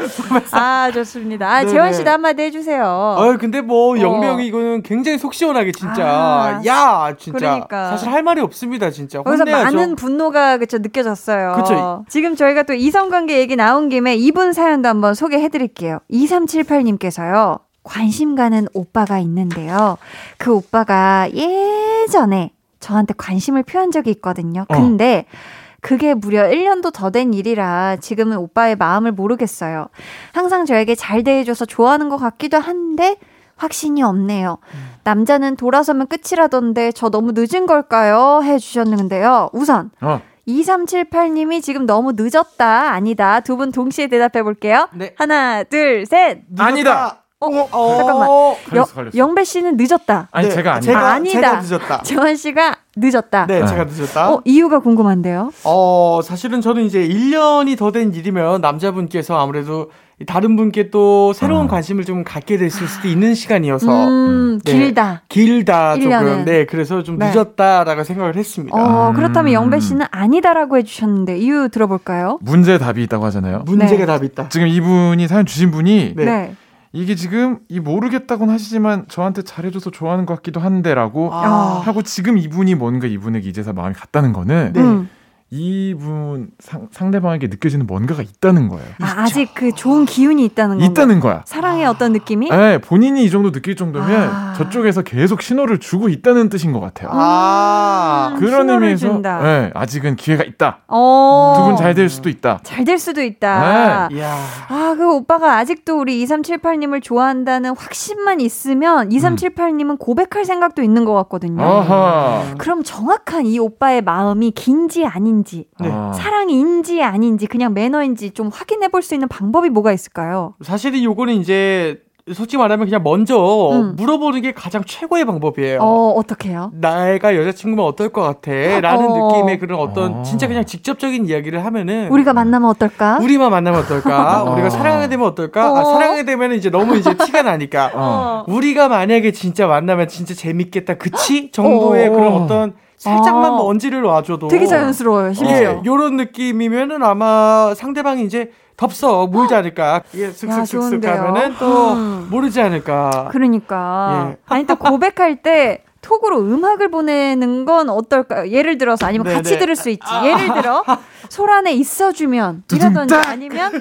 [0.52, 1.50] 아, 좋습니다.
[1.50, 2.84] 아, 재원 씨도 한마디 해주세요.
[2.86, 4.46] 어, 근데 뭐, 영명이 어.
[4.46, 6.04] 이거는 굉장히 속 시원하게, 진짜.
[6.06, 7.38] 아, 야, 진짜.
[7.40, 7.90] 그러니까.
[7.90, 9.22] 사실 할 말이 없습니다, 진짜.
[9.22, 9.64] 거기서 혼내야죠.
[9.76, 11.54] 많은 분노가, 그쵸, 느껴졌어요.
[11.58, 12.06] 그쵸.
[12.10, 16.00] 지금 저희가 또 이성관계 얘기 나온 김에 이분 사연도 한번 소개해 드릴게요.
[16.12, 17.60] 2378님께서요.
[17.84, 19.98] 관심 가는 오빠가 있는데요.
[20.38, 24.66] 그 오빠가 예전에 저한테 관심을 표한 적이 있거든요.
[24.68, 24.74] 어.
[24.74, 25.36] 근데 어.
[25.82, 29.88] 그게 무려 1년도 더 된 일이라 지금은 오빠의 마음을 모르겠어요.
[30.34, 33.18] 항상 저에게 잘 대해줘서 좋아하는 것 같기도 한데
[33.56, 34.58] 확신이 없네요.
[35.04, 38.42] 남자는 돌아서면 끝이라던데 저 너무 늦은 걸까요?
[38.44, 39.50] 해주셨는데요.
[39.54, 40.20] 우선 어.
[40.48, 43.40] 2378님이 지금 너무 늦었다, 아니다.
[43.40, 44.88] 두 분 동시에 대답해 볼게요.
[44.94, 45.14] 네.
[45.18, 46.40] 하나, 둘, 셋.
[46.50, 46.66] 늦었다.
[46.66, 47.22] 아니다.
[47.40, 48.28] 어, 어, 잠깐만.
[48.70, 49.18] 걸렸어, 걸렸어.
[49.18, 50.30] 영배 씨는 늦었다.
[50.32, 50.86] 아니, 네, 제가 아니다.
[50.92, 51.40] 제가, 아니다.
[51.42, 52.02] 제가 늦었다.
[52.04, 53.46] 재환 씨가 늦었다.
[53.46, 54.32] 네, 네, 제가 늦었다.
[54.34, 55.52] 어, 이유가 궁금한데요?
[55.64, 59.92] 어, 사실은 저는 이제 1년이 더 된 일이면 남자분께서 아무래도
[60.26, 61.68] 다른 분께 또 새로운 어.
[61.68, 67.18] 관심을 좀 갖게 됐을 수도 있는 시간이어서 음, 네, 길다 길다 조금 네 그래서 좀
[67.20, 67.32] 네.
[67.32, 68.78] 늦었다라고 생각을 했습니다.
[68.78, 69.54] 어, 그렇다면 음.
[69.54, 72.40] 영배 씨는 아니다라고 해주셨는데 이유 들어볼까요?
[72.42, 73.64] 문제 답이 있다고 하잖아요.
[73.66, 74.06] 문제가 네.
[74.06, 74.48] 답이 있다.
[74.50, 76.26] 지금 이분이 사연 주신 분이 네.
[76.26, 76.56] 네.
[76.94, 81.82] 이게 지금 이 모르겠다고는 하시지만 저한테 잘해줘서 좋아하는 것 같기도 한데라고 아.
[81.84, 84.80] 하고 지금 이분이 뭔가 이분에게 이제서 마음이 갔다는 거는 네.
[84.80, 85.10] 음.
[85.52, 88.86] 이분 상, 상대방에게 느껴지는 뭔가가 있다는 거예요.
[89.00, 91.44] 아, 아직 그 좋은 기운이 있다는 거 있다는 거야.
[91.46, 92.50] 사랑의 어떤 느낌이?
[92.50, 94.54] 네, 본인이 이 정도 느낄 정도면 아.
[94.58, 97.10] 저쪽에서 계속 신호를 주고 있다는 뜻인 것 같아요.
[97.14, 100.80] 아, 음, 그런 의미에서 네, 아직은 기회가 있다.
[100.88, 101.54] 어.
[101.58, 102.60] 두분 잘 될 수도 있다.
[102.64, 104.10] 잘 될 수도 있다.
[104.12, 104.22] 네.
[104.24, 109.98] 아, 그 오빠가 아직도 우리 2378님을 좋아한다는 확신만 있으면 2378님은 음.
[109.98, 111.64] 고백할 생각도 있는 것 같거든요.
[111.64, 112.56] 아하.
[112.58, 115.90] 그럼 정확한 이 오빠의 마음이 긴지 아닌지 인지 네.
[115.92, 116.14] 아.
[116.14, 120.56] 사랑인지 아닌지 그냥 매너인지 좀 확인해 볼 수 있는 방법이 뭐가 있을까요?
[120.64, 122.00] 사실은 요거는 이제
[122.34, 123.38] 솔직히 말하면 그냥 먼저
[123.72, 123.96] 음.
[123.98, 125.80] 물어보는 게 가장 최고의 방법이에요.
[125.80, 126.72] 어, 어떻게요?
[126.74, 128.52] 나가 여자친구면 어떨 것 같아?
[128.80, 129.28] 라는 어.
[129.32, 130.24] 느낌의 그런 어떤 어.
[130.24, 133.20] 진짜 그냥 직접적인 이야기를 하면은 우리가 만나면 어떨까?
[133.22, 134.42] 우리만 만나면 어떨까?
[134.42, 134.54] 어.
[134.54, 135.66] 우리가 사랑하게 되면 어떨까?
[135.66, 135.84] 아, 어.
[135.86, 138.44] 사랑하게 되면 이제 너무 이제 티가 나니까 어.
[138.48, 140.96] 우리가 만약에 진짜 만나면 진짜 재밌겠다.
[140.96, 141.52] 그치?
[141.52, 142.74] 정도의 그런 어떤
[143.06, 143.56] 살짝만 아.
[143.56, 145.34] 먼지를 놔줘도 되게 자연스러워요.
[145.34, 150.02] 심지어 예, 이런 느낌이면은 아마 상대방이 이제 덥석 물지 않을까.
[150.16, 152.28] 예, 슥슥슥슥 하면은 또 음.
[152.30, 153.30] 모르지 않을까.
[153.32, 154.32] 그러니까.
[154.32, 154.38] 예.
[154.48, 158.50] 아니 또 고백할 때 톡으로 음악을 보내는 건 어떨까요?
[158.52, 159.36] 예를 들어서 아니면 네네.
[159.38, 160.02] 같이 들을 수 있지.
[160.08, 160.26] 아.
[160.26, 160.84] 예를 들어
[161.30, 163.72] 솔안에 있어주면 이라든지 아니면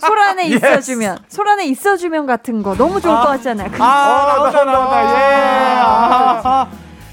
[0.00, 3.20] 솔안에 있어주면 솔안에 있어주면 같은 거 너무 좋을 아.
[3.20, 3.70] 것 같잖아요.
[3.78, 5.02] 아, 나온다 나온다.
[5.02, 5.80] 예.
[5.80, 6.66] 아.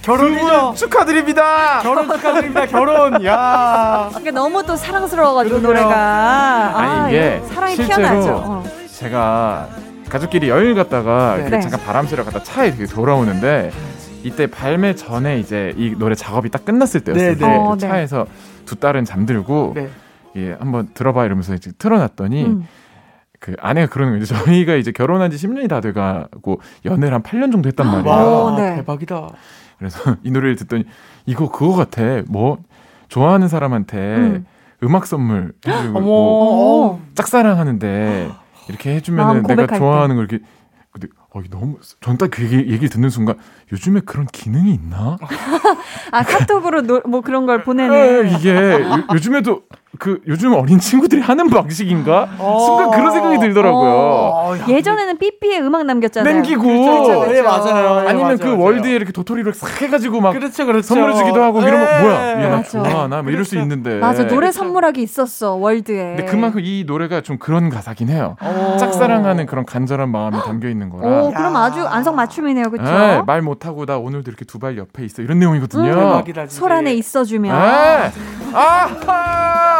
[0.05, 0.73] 결혼이죠.
[0.75, 1.79] 축하드립니다.
[1.81, 2.65] 결혼 축하드립니다.
[2.67, 3.25] 결혼.
[3.25, 4.11] 야.
[4.19, 6.77] 이게 너무 또 사랑스러워가지고 노래가.
[6.77, 8.43] 아니 아, 이게 사랑이 피어나죠.
[8.45, 8.63] 어.
[8.87, 9.67] 제가
[10.07, 11.59] 가족끼리 여행 갔다가 네.
[11.59, 13.71] 잠깐 바람 쐬러 갔다 차에 되게 돌아오는데
[14.23, 17.35] 이때 발매 전에 이제 이 노래 작업이 딱 끝났을 때였어요.
[17.35, 17.57] 네, 네.
[17.57, 17.87] 어, 네.
[17.87, 18.27] 차에서
[18.65, 19.89] 두 딸은 잠들고 네.
[20.35, 22.67] 예, 한번 들어봐 이러면서 이제 틀어놨더니 음.
[23.39, 24.35] 그 아내가 그러는 거죠.
[24.35, 28.07] 저희가 이제 결혼한 지 10년이 다 돼가고 연애를 한 8년 정도 했단 말이에요.
[28.09, 28.75] 와, 네.
[28.77, 29.29] 대박이다.
[29.77, 30.85] 그래서 이 노래를 듣더니
[31.25, 32.21] 이거 그거 같아.
[32.27, 32.59] 뭐
[33.07, 34.45] 좋아하는 사람한테 음.
[34.93, 38.29] 악 선물 해주고 짝사랑하는데
[38.69, 40.43] 이렇게 해주면 내가 좋아하는 걸 이렇게
[40.91, 43.35] 근데 어, 너무 전 딱 그 얘기, 얘기 듣는 순간
[43.71, 45.17] 요즘에 그런 기능이 있나?
[46.11, 48.53] 아 카톡으로 노, 뭐 그런 걸 보내는 이게
[49.13, 49.63] 요, 즘에도
[49.99, 52.27] 그 요즘 어린 친구들이 하는 방식인가?
[52.39, 52.59] 어.
[52.59, 53.89] 순간 그런 생각이 들더라고요.
[53.89, 54.55] 어.
[54.67, 56.33] 예전에는 삐삐에 음악 남겼잖아요.
[56.33, 56.61] 남기고.
[56.63, 57.31] 그렇죠, 그렇죠.
[57.31, 58.03] 네, 맞아요.
[58.03, 58.59] 예, 아니면 맞아요, 그 맞아요.
[58.59, 60.87] 월드에 이렇게 도토리를 싹 해가지고 막 그렇죠, 그렇죠.
[60.87, 61.67] 선물 주기도 하고 네.
[61.67, 62.43] 이러면 뭐야?
[62.43, 63.21] 얘나 좋아하나?
[63.21, 63.99] 뭐 이럴 수 있는데.
[63.99, 66.15] 맞아, 노래 선물하기 있었어 월드에.
[66.17, 68.35] 근데 그만큼 이 노래가 좀 그런 가사긴 해요.
[68.43, 68.77] 오.
[68.77, 71.07] 짝사랑하는 그런 간절한 마음이 담겨 있는 거라.
[71.23, 72.91] 오, 그럼 아주 안성맞춤이네요, 그렇죠?
[72.91, 76.23] 네, 말 못하고 나 오늘도 이렇게 두 발 옆에 있어 이런 내용이거든요.
[76.25, 77.55] 음, 솔 안에 있어주면.
[77.55, 78.11] 네.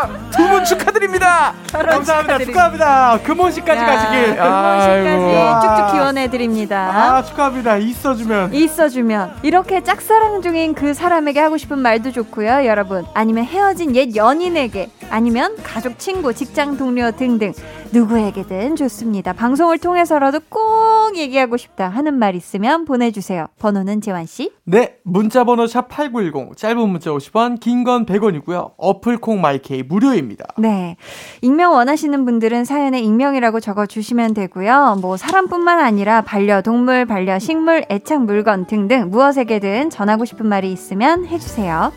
[0.06, 0.86] 아, 두분 축하.
[0.95, 1.54] 축하드립니다.
[1.71, 2.38] 감사합니다.
[2.39, 3.19] 축하합니다.
[3.24, 4.36] 금혼식까지 가시길.
[4.38, 6.89] 금혼식까지 쭉쭉 기원해 드립니다.
[6.93, 7.78] 아 축하합니다.
[7.78, 8.54] 있어주면.
[8.54, 13.06] 있어주면 이렇게 짝사랑 중인 그 사람에게 하고 싶은 말도 좋고요, 여러분.
[13.13, 17.54] 아니면 헤어진 옛 연인에게, 아니면 가족, 친구, 직장 동료 등등
[17.91, 19.34] 누구에게든 좋습니다.
[19.34, 23.48] 방송을 통해서라도 꼭 얘기하고 싶다 하는 말 있으면 보내주세요.
[23.60, 24.52] 번호는 재환 씨.
[24.65, 28.71] 네, 문자 번호 샵 #8910 짧은 문자 50원, 긴 건 100원이고요.
[28.78, 30.24] 어플 콩 마이케이 무료입니다.
[30.57, 30.97] 네.
[31.41, 34.97] 익명 원하시는 분들은 사연에 익명이라고 적어 주시면 되고요.
[35.01, 41.25] 뭐, 사람뿐만 아니라 반려 동물, 반려 식물, 애착 물건 등등 무엇에게든 전하고 싶은 말이 있으면
[41.27, 41.91] 해 주세요.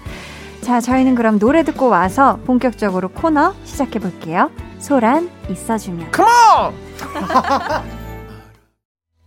[0.61, 4.51] 자, 저희는 그럼 노래 듣고 와서 본격적으로 코너 시작해 볼게요.
[4.79, 6.11] 소란 있어주면.
[6.13, 6.75] 컴온!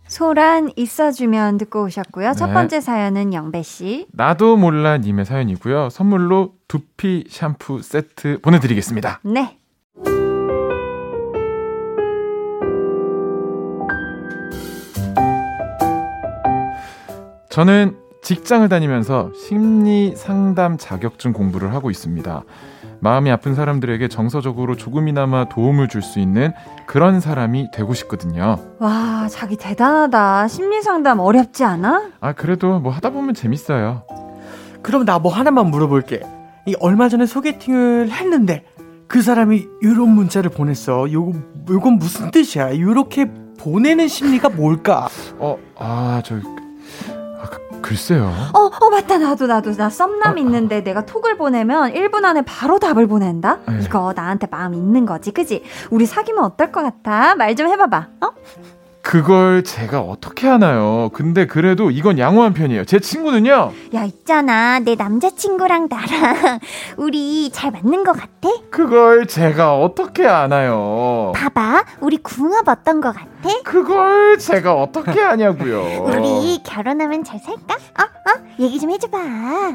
[0.06, 2.28] 소란 있어주면 듣고 오셨고요.
[2.28, 2.34] 네.
[2.34, 4.06] 첫 번째 사연은 영배 씨.
[4.12, 5.88] 나도 몰라 님의 사연이고요.
[5.88, 9.20] 선물로 두피 샴푸 세트 보내드리겠습니다.
[9.24, 9.58] 네.
[17.50, 22.42] 저는 직장을 다니면서 심리 상담 자격증 공부를 하고 있습니다.
[23.00, 26.52] 마음이 아픈 사람들에게 정서적으로 조금이나마 도움을 줄 수 있는
[26.86, 28.56] 그런 사람이 되고 싶거든요.
[28.78, 30.48] 와, 자기 대단하다.
[30.48, 32.12] 심리 상담 어렵지 않아?
[32.20, 34.04] 아, 그래도 뭐 하다 보면 재밌어요.
[34.82, 36.22] 그럼 나 뭐 하나만 물어볼게.
[36.66, 38.64] 이 얼마 전에 소개팅을 했는데
[39.08, 41.10] 그 사람이 이런 문자를 보냈어.
[41.12, 41.38] 요거
[41.70, 42.78] 요건 무슨 뜻이야?
[42.78, 45.08] 요렇게 보내는 심리가 뭘까?
[45.38, 46.36] 어, 아, 저
[47.82, 48.32] 글쎄요.
[48.54, 49.18] 어, 어, 맞다.
[49.18, 49.72] 나도, 나도.
[49.74, 53.58] 나 썸남 어, 있는데 내가 톡을 보내면 1분 안에 바로 답을 보낸다?
[53.68, 53.80] 네.
[53.82, 55.64] 이거 나한테 마음 있는 거지, 그지?
[55.90, 57.34] 우리 사귀면 어떨 것 같아?
[57.34, 58.30] 말 좀 해 봐 봐, 어?
[59.02, 61.10] 그걸 제가 어떻게 하나요?
[61.12, 62.84] 근데 그래도 이건 양호한 편이에요.
[62.84, 63.72] 제 친구는요.
[63.94, 64.78] 야, 있잖아.
[64.78, 66.60] 내 남자친구랑 나랑
[66.96, 68.48] 우리 잘 맞는 것 같아?
[68.70, 71.32] 그걸 제가 어떻게 아나요?
[71.34, 71.84] 봐봐.
[72.00, 73.28] 우리 궁합 어떤 것 같아?
[73.64, 76.04] 그걸 제가 어떻게 아냐고요.
[76.06, 77.74] 우리 결혼하면 잘 살까?
[77.74, 78.02] 어?
[78.02, 78.42] 어?
[78.60, 79.18] 얘기 좀 해줘봐.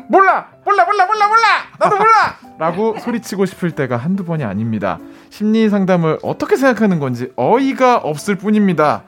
[0.07, 1.47] 몰라, 몰라, 몰라, 몰라, 몰라.
[1.79, 2.37] 나도 몰라.
[2.57, 4.99] 라고 소리치고 싶을 때가 한두 번이 아닙니다.
[5.29, 9.03] 심리 상담을 어떻게 생각하는 건지 어이가 없을 뿐입니다.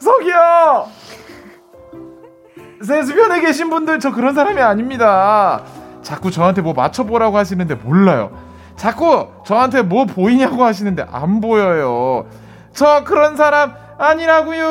[0.00, 0.88] 석이요.
[2.86, 5.62] 제 주변에 계신 분들 저 그런 사람이 아닙니다.
[6.02, 8.30] 자꾸 저한테 뭐 맞춰보라고 하시는데 몰라요.
[8.76, 12.26] 자꾸 저한테 뭐 보이냐고 하시는데 안 보여요.
[12.72, 14.70] 저 그런 사람 아니라고요.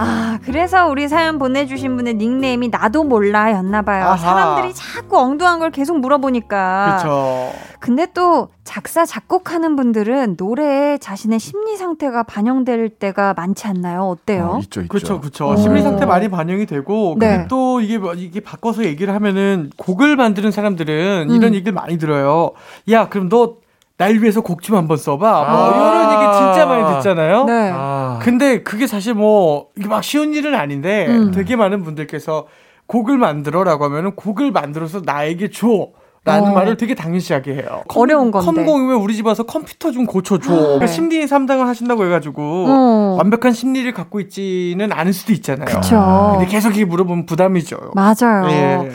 [0.00, 4.04] 아, 그래서 우리 사연 보내주신 분의 닉네임이 나도 몰라 였나봐요.
[4.04, 4.16] 아하.
[4.16, 6.96] 사람들이 자꾸 엉뚱한 걸 계속 물어보니까.
[6.96, 7.52] 그쵸.
[7.80, 14.02] 근데 또 작사, 작곡하는 분들은 노래에 자신의 심리 상태가 반영될 때가 많지 않나요?
[14.04, 14.52] 어때요?
[14.54, 14.88] 어, 있죠, 있죠.
[14.88, 15.56] 그쵸, 그쵸.
[15.56, 17.16] 심리 상태 많이 반영이 되고.
[17.18, 17.28] 네.
[17.28, 21.34] 근데 또 이게, 뭐, 이게 바꿔서 얘기를 하면은 곡을 만드는 사람들은 음.
[21.34, 22.52] 이런 얘기를 많이 들어요.
[22.90, 23.56] 야, 그럼 너
[24.00, 25.18] 날 위해서 곡 좀 한번 써봐.
[25.18, 27.44] 뭐 아~ 이런 얘기 진짜 많이 듣잖아요.
[27.44, 27.70] 네.
[27.74, 31.32] 아~ 근데 그게 사실 뭐 이게 막 쉬운 일은 아닌데 음.
[31.32, 32.46] 되게 많은 분들께서
[32.86, 35.88] 곡을 만들어라고 하면은 곡을 만들어서 나에게 줘.
[36.22, 36.52] 라는 어.
[36.52, 37.82] 말을 되게 당연시하게 해요.
[37.94, 38.44] 어려운 건데.
[38.44, 40.78] 컴공이면 우리 집 와서 컴퓨터 좀 고쳐줘.
[40.78, 40.86] 네.
[40.86, 43.16] 심리 상담을 하신다고 해가지고 어.
[43.18, 45.64] 완벽한 심리를 갖고 있지는 않을 수도 있잖아요.
[45.64, 46.36] 그쵸.
[46.36, 47.92] 근데 계속 이렇게 물어보면 부담이죠.
[47.94, 48.50] 맞아요.
[48.50, 48.90] 예.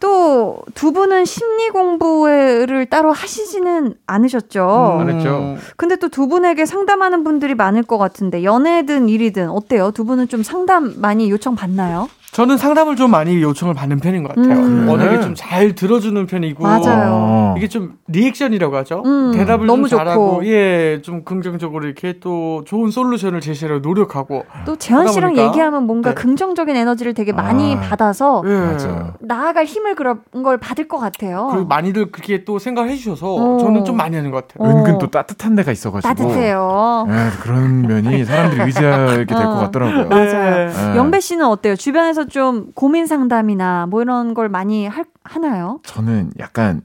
[0.00, 4.94] 또 두 분은 심리 공부를 따로 하시지는 않으셨죠?
[4.96, 5.56] 음, 안 했죠.
[5.76, 9.90] 근데 또 두 분에게 상담하는 분들이 많을 것 같은데 연애든 일이든 어때요?
[9.92, 12.08] 두 분은 좀 상담 많이 요청 받나요?
[12.32, 14.60] 저는 상담을 좀 많이 요청을 받는 편인 것 같아요.
[14.60, 14.88] 음.
[14.88, 17.54] 워낙에 좀 잘 들어주는 편이고 맞아요.
[17.56, 19.02] 이게 좀 리액션이라고 하죠.
[19.06, 19.32] 음.
[19.32, 25.06] 대답을 너무 좀 잘하고 예, 좀 긍정적으로 이렇게 또 좋은 솔루션을 제시하려 노력하고 또 재현
[25.08, 25.48] 씨랑 보니까.
[25.48, 26.14] 얘기하면 뭔가 네.
[26.14, 27.80] 긍정적인 에너지를 되게 많이 아.
[27.80, 28.76] 받아서 예.
[29.20, 31.48] 나아갈 힘을 그런 걸 받을 것 같아요.
[31.52, 33.58] 그리고 많이들 그렇게 또 생각해 주셔서 어.
[33.58, 34.68] 저는 좀 많이 하는 것 같아요.
[34.68, 34.76] 어.
[34.78, 37.06] 은근 또 따뜻한 데가 있어가지고 따뜻해요.
[37.08, 40.08] 예, 그런 면이 사람들이 의지하게 될 것 같더라고요.
[40.08, 40.70] 맞아요.
[40.94, 40.96] 예.
[40.96, 41.76] 영배 씨는 어때요?
[41.76, 45.80] 주변에서 좀 고민 상담이나 뭐 이런 걸 많이 할, 하나요?
[45.84, 46.82] 저는 약간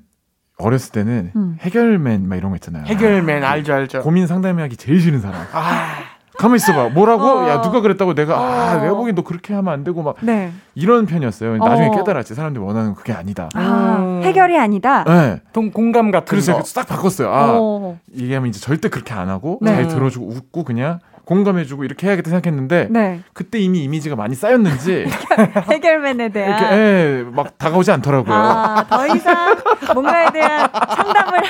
[0.58, 1.58] 어렸을 때는 음.
[1.60, 2.86] 해결맨 막 이런 거 있잖아요.
[2.86, 4.02] 해결맨 아, 알죠 알죠.
[4.02, 5.42] 고민 상담하기 제일 싫은 사람.
[5.52, 6.14] 아.
[6.38, 6.90] 가만 있어봐.
[6.90, 7.24] 뭐라고?
[7.24, 7.48] 어.
[7.50, 8.44] 야 누가 그랬다고 내가 아, 어.
[8.44, 10.52] 아 내가 보기엔 너 그렇게 하면 안 되고 막 네.
[10.74, 11.58] 이런 편이었어요.
[11.58, 11.92] 나중에 어.
[11.92, 12.34] 깨달았지.
[12.34, 13.50] 사람들이 원하는 그게 아니다.
[13.54, 14.22] 아, 음.
[14.24, 15.04] 해결이 아니다.
[15.04, 15.42] 네.
[15.54, 16.64] 동 공감 같은 그래서 거.
[16.64, 17.30] 딱 바꿨어요.
[17.30, 18.00] 아 어.
[18.16, 19.74] 얘기하면 이제 절대 그렇게 안 하고 네.
[19.74, 21.00] 잘 들어주고 웃고 그냥
[21.34, 23.22] 공감해주고 이렇게 해야겠다 생각했는데 네.
[23.34, 25.06] 그때 이미 이미지가 많이 쌓였는지
[25.72, 28.34] 해결맨에 대한 이렇게 예, 막 다가오지 않더라고요.
[28.36, 29.56] 아, 더 이상
[29.94, 31.42] 뭔가에 대한 상담을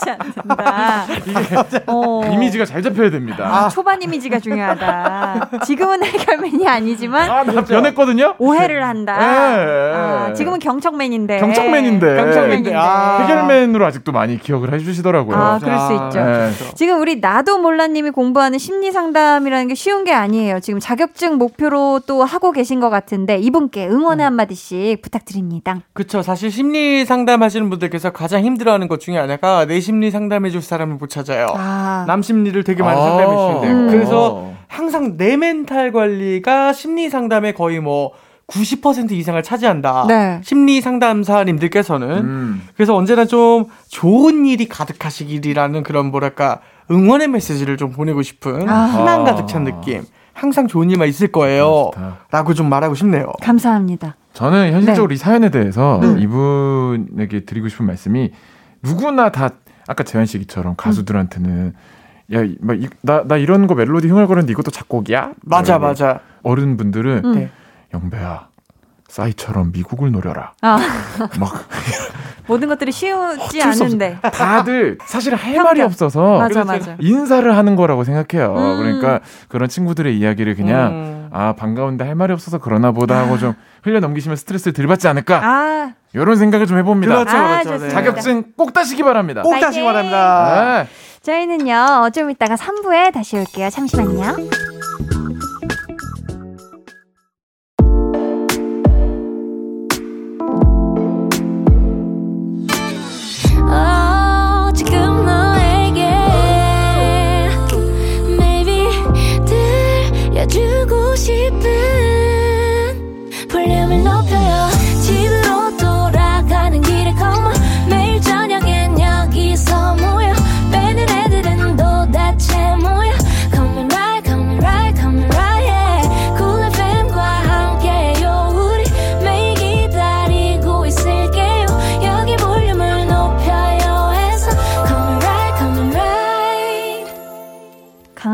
[0.00, 1.06] 하지 않는다.
[1.86, 2.22] 어.
[2.32, 3.46] 이미지가 잘 잡혀야 됩니다.
[3.46, 5.50] 아, 초반 이미지가 중요하다.
[5.64, 8.34] 지금은 해결맨이 아니지만 아, 나 변했거든요.
[8.38, 9.18] 오해를 한다.
[9.18, 9.92] 네.
[9.94, 11.38] 아, 지금은 경청맨인데.
[11.38, 12.16] 경청맨인데.
[12.16, 12.74] 경청맨인데.
[12.74, 13.18] 아.
[13.22, 15.36] 해결맨으로 아직도 많이 기억을 해주시더라고요.
[15.36, 16.24] 아, 그럴 수 있죠.
[16.24, 16.50] 네.
[16.74, 20.60] 지금 우리 나도 몰라님이 공부하는 심리 상담 상담이라는 게 쉬운 게 아니에요.
[20.60, 25.80] 지금 자격증 목표로 또 하고 계신 것 같은데 이분께 응원의 한마디씩 부탁드립니다.
[25.92, 26.22] 그렇죠.
[26.22, 31.10] 사실 심리 상담하시는 분들께서 가장 힘들어하는 것 중에 하나가 내 심리 상담해 줄 사람을 못
[31.10, 31.48] 찾아요.
[31.56, 32.04] 아.
[32.06, 33.04] 남 심리를 되게 많이 아.
[33.04, 33.90] 상담해 주시는데 음.
[33.90, 38.12] 그래서 항상 내 멘탈 관리가 심리 상담에 거의 뭐
[38.46, 40.04] 90% 이상을 차지한다.
[40.06, 40.40] 네.
[40.44, 42.08] 심리 상담사님들께서는.
[42.08, 42.62] 음.
[42.76, 48.86] 그래서 언제나 좀 좋은 일이 가득하시길이라는 그런 뭐랄까 응원의 메시지를 좀 보내고 싶은 아.
[48.86, 50.04] 희망 가득 찬 느낌.
[50.32, 51.90] 항상 좋은 일만 있을 거예요.
[51.96, 53.32] 아, 라고 좀 말하고 싶네요.
[53.42, 54.16] 감사합니다.
[54.34, 55.14] 저는 현실적으로 네.
[55.14, 56.22] 이 사연에 대해서 네.
[56.22, 58.30] 이분에게 드리고 싶은 말씀이
[58.82, 59.50] 누구나 다
[59.90, 61.74] 아까 재현 씨처럼 가수들한테는
[62.32, 65.32] 야, 막, 나, 나 이런 거 멜로디 흥얼거리는데 이것도 작곡이야?
[65.42, 66.20] 맞아, 맞아.
[66.44, 67.34] 어른분들은, 음.
[67.34, 67.50] 네.
[67.92, 68.46] 영배야,
[69.08, 70.52] 싸이처럼 미국을 노려라.
[70.62, 70.78] 아.
[71.40, 71.68] 막
[72.46, 75.64] 모든 것들이 쉬우지 않은데 다들 사실 할 평균.
[75.64, 76.96] 말이 없어서 맞아, 맞아.
[77.00, 78.54] 인사를 하는 거라고 생각해요.
[78.54, 78.78] 음.
[78.78, 81.28] 그러니까 그런 친구들의 이야기를 그냥 음.
[81.32, 85.40] 아 반가운데 할 말이 없어서 그러나 보다 하고 좀 흘려 넘기시면 스트레스를 덜 받지 않을까.
[85.44, 85.92] 아.
[86.12, 87.14] 이런 생각을 좀 해봅니다.
[87.14, 87.74] 그렇죠, 아, 그렇죠.
[87.74, 87.90] 아, 네.
[87.90, 89.42] 자격증 꼭 따시기 바랍니다.
[89.42, 90.84] 꼭 따시기 바랍니다.
[90.84, 90.88] 네.
[91.22, 93.70] 저희는요, 어, 좀 이따가 3부에 다시 올게요.
[93.70, 94.36] 잠시만요.
[110.50, 111.89] 주고 싶은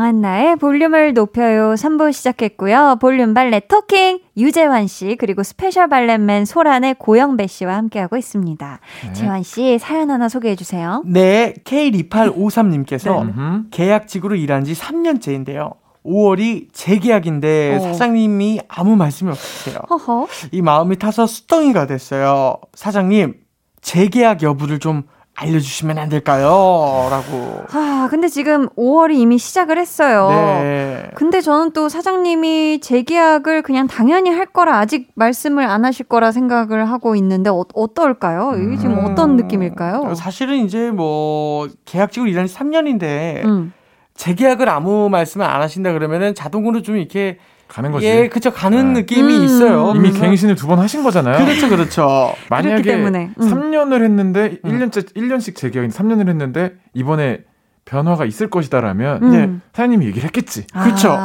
[0.07, 2.97] 강한나의 볼륨을 높여요 3부 시작했고요.
[3.01, 8.79] 볼륨 valet talking 유재환 씨 그리고 special valet man 소란의 고영배 씨와 함께하고 있습니다.
[9.03, 9.13] 네.
[9.13, 11.03] 재환 씨 사연 하나 소개해 주세요.
[11.05, 13.33] 네, K2853님께서 네.
[13.71, 15.73] 계약직으로 일한 지 3년째인데요.
[16.05, 17.79] 5월이 재계약인데 어.
[17.79, 19.79] 사장님이 아무 말씀이 없으세요.
[19.89, 20.27] 허허.
[20.51, 22.55] 이 마음이 타서 숯덩이가 됐어요.
[22.73, 23.35] 사장님,
[23.81, 25.03] 재계약 여부를 좀
[25.39, 27.07] 알려주시면 안 될까요?
[27.11, 27.63] 라고.
[27.71, 30.29] 아, 근데 지금 5월이 이미 시작을 했어요.
[30.31, 31.11] 네.
[31.13, 36.89] 근데 저는 또 사장님이 재계약을 그냥 당연히 할 거라 아직 말씀을 안 하실 거라 생각을
[36.89, 38.53] 하고 있는데 어, 어떨까요?
[38.55, 39.05] 이게 지금 음.
[39.05, 40.15] 어떤 느낌일까요?
[40.15, 43.73] 사실은 이제 뭐 계약직으로 일한 지 3년인데 음.
[44.15, 47.37] 재계약을 아무 말씀을 안 하신다 그러면은 자동으로 좀 이렇게
[47.67, 48.05] 가는 거지.
[48.05, 48.51] 예, 그쵸.
[48.51, 49.01] 가는 네.
[49.01, 49.43] 느낌이 음.
[49.43, 49.93] 있어요.
[49.95, 51.43] 이미 갱신을 두 번 하신 거잖아요.
[51.45, 52.33] 그렇죠, 그렇죠.
[52.49, 53.31] 만약에 때문에.
[53.39, 53.51] 음.
[53.51, 54.69] 3년을 했는데, 음.
[54.71, 57.41] 1년째, 1년씩 재계약인 3년을 했는데, 이번에
[57.85, 59.31] 변화가 있을 것이다라면, 음.
[59.31, 60.65] 네, 사장님이 얘기를 했겠지.
[60.73, 60.83] 아.
[60.83, 61.17] 그렇죠.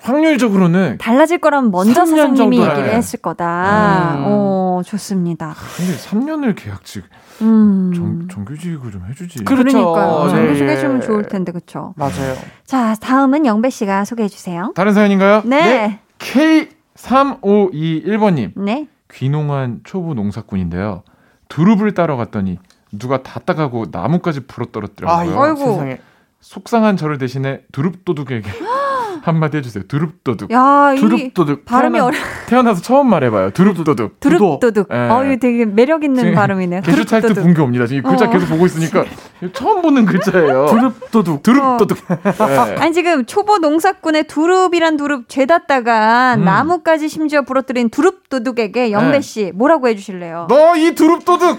[0.00, 4.14] 확률적으로는 달라질 거라면 먼저 사장님이 얘기를 했을 거다.
[4.18, 4.22] 음.
[4.26, 5.54] 어, 좋습니다.
[5.76, 7.04] 근데 3년을 계약직.
[7.42, 7.92] 음.
[7.94, 9.44] 정, 정규직을 좀 해주지.
[9.44, 9.72] 그렇죠.
[9.72, 10.28] 그러니까요.
[10.28, 10.72] 정규직 네.
[10.72, 11.94] 해주면 좋을 텐데, 그쵸?
[11.96, 12.34] 맞아요.
[12.64, 14.72] 자, 다음은 영배 씨가 소개해 주세요.
[14.74, 15.42] 다른 사연인가요?
[15.44, 15.60] 네.
[15.60, 16.00] 네.
[16.18, 18.52] K3521번님.
[18.56, 18.88] 네.
[19.12, 21.02] 귀농한 초보 농사꾼인데요.
[21.48, 22.58] 두릅을 따러 갔더니
[22.92, 25.12] 누가 다 따가고 나무까지 불어 떨어뜨려요.
[25.12, 25.96] 아이고.
[26.40, 28.48] 속상한 저를 대신해 두릅 도둑에게
[29.22, 29.84] 한마디 해주세요.
[29.88, 30.50] 두릅도둑.
[30.52, 31.64] 야, 두릅도둑.
[31.64, 32.16] 발음이 어려.
[32.46, 33.50] 태어나서 처음 말해봐요.
[33.50, 34.18] 두릅도둑.
[34.20, 34.88] 두릅도둑.
[34.88, 35.08] 네.
[35.10, 36.82] 어, 이거 되게 매력 있는 발음이네요.
[36.82, 37.86] 개수 찰트 본게 옵니다.
[37.86, 38.30] 지금 글자 어.
[38.30, 39.04] 계속 보고 있으니까
[39.52, 40.66] 처음 보는 글자예요.
[41.10, 41.42] 두릅도둑.
[41.42, 41.98] 두릅도둑.
[42.10, 42.46] 어.
[42.66, 42.76] 네.
[42.78, 46.44] 아니 지금 초보 농사꾼의 두릅이란 두릅 죄다다가 음.
[46.44, 49.20] 나무까지 심지어 부러뜨린 두릅도둑에게 영배 네.
[49.20, 50.46] 씨 뭐라고 해주실래요?
[50.48, 51.58] 너 이 두릅도둑.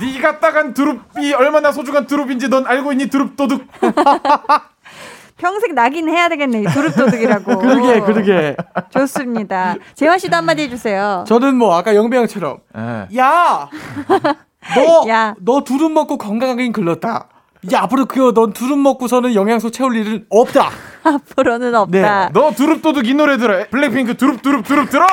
[0.00, 3.62] 네가 따간 두릅이 얼마나 소중한 두릅인지 넌 알고 있니 두릅도둑.
[5.42, 6.62] 평생 낙인 해야 되겠네.
[6.72, 7.58] 두릅도둑이라고.
[7.58, 8.56] 그러게, 그러게.
[8.90, 9.74] 좋습니다.
[9.94, 11.24] 재환 씨도 한마디 해주세요.
[11.26, 13.08] 저는 뭐 아까 영배 형처럼 네.
[13.18, 13.68] 야,
[14.76, 15.34] 너, 야.
[15.40, 17.28] 너 두릅 먹고 건강하긴 글렀다.
[17.64, 20.70] 이제 앞으로 그넌 두릅 먹고서는 영양소 채울 일은 없다.
[21.02, 22.26] 앞으로는 없다.
[22.26, 22.28] 네.
[22.32, 23.64] 너 두릅 도둑 이 노래 들어.
[23.68, 25.06] 블랙핑크 두릅 두릅 두릅 들어.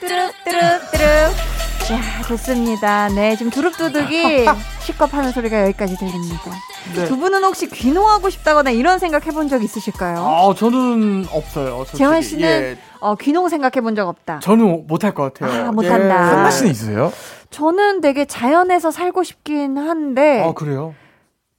[0.00, 1.71] 두릅 두릅 두릅.
[1.90, 3.08] 야, 좋습니다.
[3.08, 4.46] 네, 지금 두릅도둑이
[4.80, 6.50] 시겁하는 소리가 여기까지 들립니다.
[6.94, 7.04] 네.
[7.06, 10.18] 두 분은 혹시 귀농하고 싶다거나 이런 생각 해본 적 있으실까요?
[10.18, 11.84] 아, 저는 없어요.
[11.92, 12.78] 재환 씨는 예.
[13.00, 14.38] 어, 귀농 생각해 본 적 없다.
[14.40, 15.66] 저는 못할 것 같아요.
[15.68, 16.06] 아, 못한다.
[16.14, 16.30] 예.
[16.30, 17.12] 한나 씨는 있으세요?
[17.50, 20.42] 저는 되게 자연에서 살고 싶긴 한데.
[20.46, 20.94] 아, 그래요?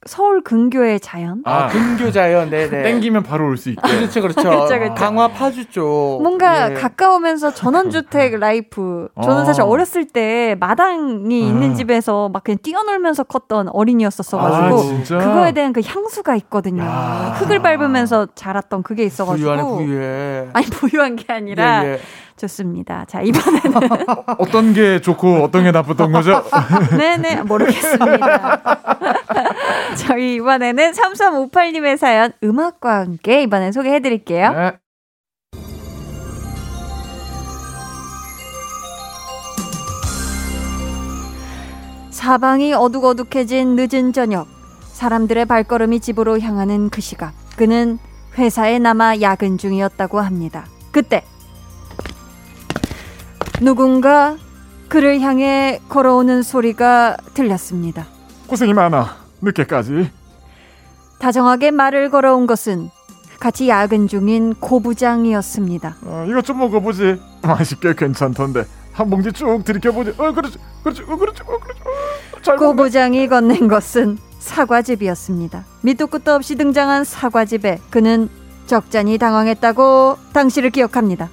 [0.06, 1.42] 서울 근교의 자연.
[1.44, 2.82] 아, 근교 자연, 네네.
[2.82, 3.80] 땡기면 바로 올 수 있게.
[3.80, 4.42] 그렇죠, 그렇죠.
[4.42, 4.94] 그렇죠, 그렇죠.
[4.94, 6.20] 강화 파주 쪽.
[6.22, 6.74] 뭔가 예.
[6.74, 9.08] 가까우면서 전원주택 라이프.
[9.22, 9.44] 저는 어.
[9.44, 11.46] 사실 어렸을 때 마당이 음.
[11.48, 15.16] 있는 집에서 막 그냥 뛰어놀면서 컸던 어린이였었어가지고.
[15.16, 16.82] 아, 그거에 대한 그 향수가 있거든요.
[16.82, 17.34] 야.
[17.38, 19.48] 흙을 밟으면서 자랐던 그게 있어가지고.
[19.56, 20.48] 부유하네, 부유해.
[20.52, 21.84] 아니, 부유한 게 아니라.
[21.84, 22.00] 예, 예.
[22.36, 23.04] 좋습니다.
[23.06, 23.80] 자, 이번에는.
[24.38, 26.42] 어떤 게 좋고 어떤 게 나빴던 거죠?
[26.96, 28.60] 네네, 모르겠습니다.
[29.96, 34.52] 저희 이번에는 3358님의 사연 음악과 함께 이번엔 소개해 드릴게요.
[34.52, 34.72] 네.
[42.10, 44.46] 사방이 어둑어둑해진 늦은 저녁.
[44.92, 47.34] 사람들의 발걸음이 집으로 향하는 그 시각.
[47.56, 47.98] 그는
[48.38, 50.64] 회사에 남아 야근 중이었다고 합니다.
[50.90, 51.24] 그때
[53.60, 54.36] 누군가
[54.88, 58.06] 그를 향해 걸어오는 소리가 들렸습니다.
[58.46, 59.16] 고생이 많아.
[59.40, 60.10] 늦게까지.
[61.18, 62.90] 다정하게 말을 걸어온 것은
[63.40, 65.96] 같이 야근 중인 고부장이었습니다.
[66.04, 67.20] 어, 이것 좀 먹어보지.
[67.42, 68.64] 맛있게 괜찮던데.
[68.92, 70.14] 한 봉지 쭉 들이켜보지.
[70.18, 72.50] 어, 그렇지, 그렇지, 어, 그렇지, 어, 그렇지.
[72.50, 75.64] 어, 고부장이 건넨 것은 사과즙이었습니다.
[75.82, 78.28] 밑도 끝도 없이 등장한 사과즙에 그는
[78.66, 81.30] 적잖이 당황했다고 당시를 기억합니다.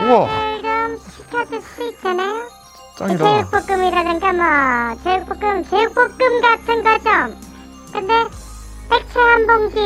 [0.00, 2.48] 시간을 좀 시켜줄 수 있잖아요.
[2.96, 3.24] 짱이다.
[3.50, 7.36] 제육볶음이라든가 뭐 제육볶음, 제육볶음 같은 거 좀.
[7.92, 8.14] 근데
[8.88, 9.76] 백채 한 봉지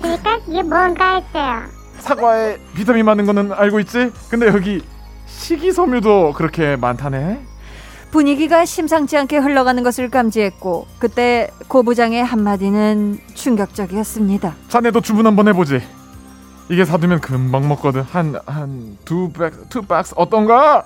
[0.00, 1.62] 주니까 이게 뭔가 했어요.
[1.98, 4.10] 사과에 비타민 많은 거는 알고 있지?
[4.28, 4.82] 근데 여기
[5.26, 7.40] 식이섬유도 그렇게 많다네.
[8.10, 14.54] 분위기가 심상치 않게 흘러가는 것을 감지했고 그때 고 부장의 한마디는 충격적이었습니다.
[14.68, 15.80] 자네도 주문 한번 해보지.
[16.68, 18.02] 이게 사두면 금방 먹거든.
[18.02, 20.84] 한 한두 백, two box 어떤가?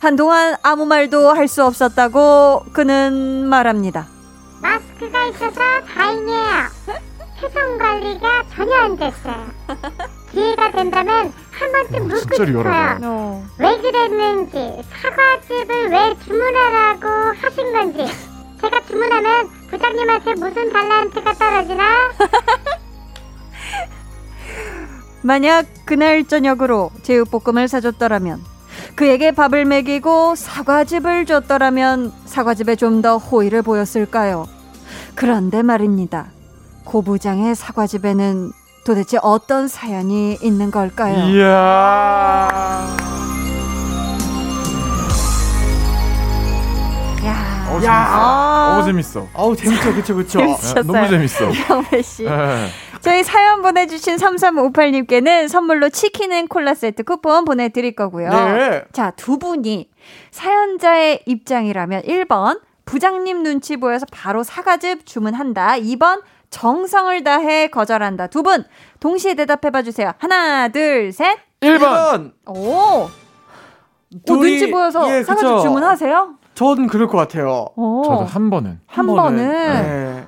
[0.00, 4.06] 한동안 아무 말도 할 수 없었다고 그는 말합니다.
[4.62, 5.60] 마스크가 있어서
[5.92, 6.68] 다행이에요.
[7.40, 9.46] 표정 관리가 전혀 안 됐어요.
[10.30, 12.98] 기회가 된다면 한 번쯤 어, 묻고 싶어요.
[13.02, 13.46] 어.
[13.58, 17.08] 왜 그랬는지, 사과즙을 왜 주문하라고
[17.40, 18.06] 하신 건지.
[18.60, 21.84] 제가 주문하면 부장님한테 무슨 달란트가 떨어지나?
[25.28, 28.42] 만약 그날 저녁으로 제육볶음을 사줬더라면
[28.94, 34.46] 그에게 밥을 먹이고 사과즙을 줬더라면 사과즙에 좀 더 호의를 보였을까요?
[35.14, 36.28] 그런데 말입니다.
[36.86, 38.52] 고 부장의 사과즙에는
[38.86, 41.28] 도대체 어떤 사연이 있는 걸까요?
[41.28, 42.48] 이야.
[47.26, 47.90] 야, 어, 재밌어.
[47.90, 49.26] 아~ 너무 재밌어.
[49.34, 50.38] 어우, 재밌죠, 그쵸, 그쵸.
[50.56, 50.82] 재밌었어요.
[50.84, 51.44] 너무 재밌어.
[51.68, 52.22] 영배 씨.
[52.24, 52.68] 네.
[53.00, 58.28] 저희 사연 보내주신 3358님께는 선물로 치킨 and 콜라 세트 쿠폰 보내드릴 거고요.
[58.30, 58.84] 네.
[58.92, 59.90] 자, 두 분이
[60.30, 65.76] 사연자의 입장이라면 1번, 부장님 눈치 보여서 바로 사과즙 주문한다.
[65.78, 68.28] 2번, 정성을 다해 거절한다.
[68.28, 68.64] 두 분,
[69.00, 70.12] 동시에 대답해봐 주세요.
[70.18, 71.38] 하나, 둘, 셋.
[71.60, 72.32] 1번.
[72.46, 73.08] 오.
[74.24, 76.34] 둘이, 눈치 보여서 예, 사과즙 주문하세요?
[76.54, 77.66] 전 그럴 것 같아요.
[77.76, 78.02] 오.
[78.04, 78.80] 저도 한 번은.
[78.86, 79.36] 한, 한 번은.
[79.36, 79.82] 번은.
[79.82, 80.26] 네.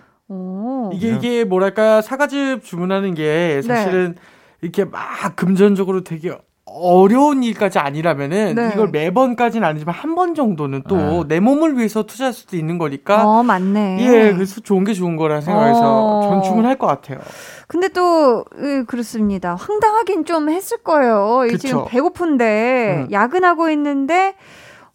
[0.93, 4.21] 이게 이게 뭐랄까 사과즙 주문하는 게 사실은 네.
[4.63, 5.01] 이렇게 막
[5.37, 6.37] 금전적으로 되게
[6.73, 8.71] 어려운 일까지 아니라면은 네.
[8.73, 11.41] 이걸 매번까지는 아니지만 한 번 정도는 또내 네.
[11.41, 13.27] 몸을 위해서 투자할 수도 있는 거니까.
[13.27, 13.99] 어, 맞네.
[14.01, 16.29] 예, 그래서 좋은 게 좋은 거라 생각해서 어.
[16.29, 17.19] 전 주문할 것 같아요.
[17.67, 19.57] 근데 또 으, 그렇습니다.
[19.57, 21.43] 황당하긴 좀 했을 거예요.
[21.59, 23.13] 지금 배고픈데 음.
[23.13, 24.35] 야근하고 있는데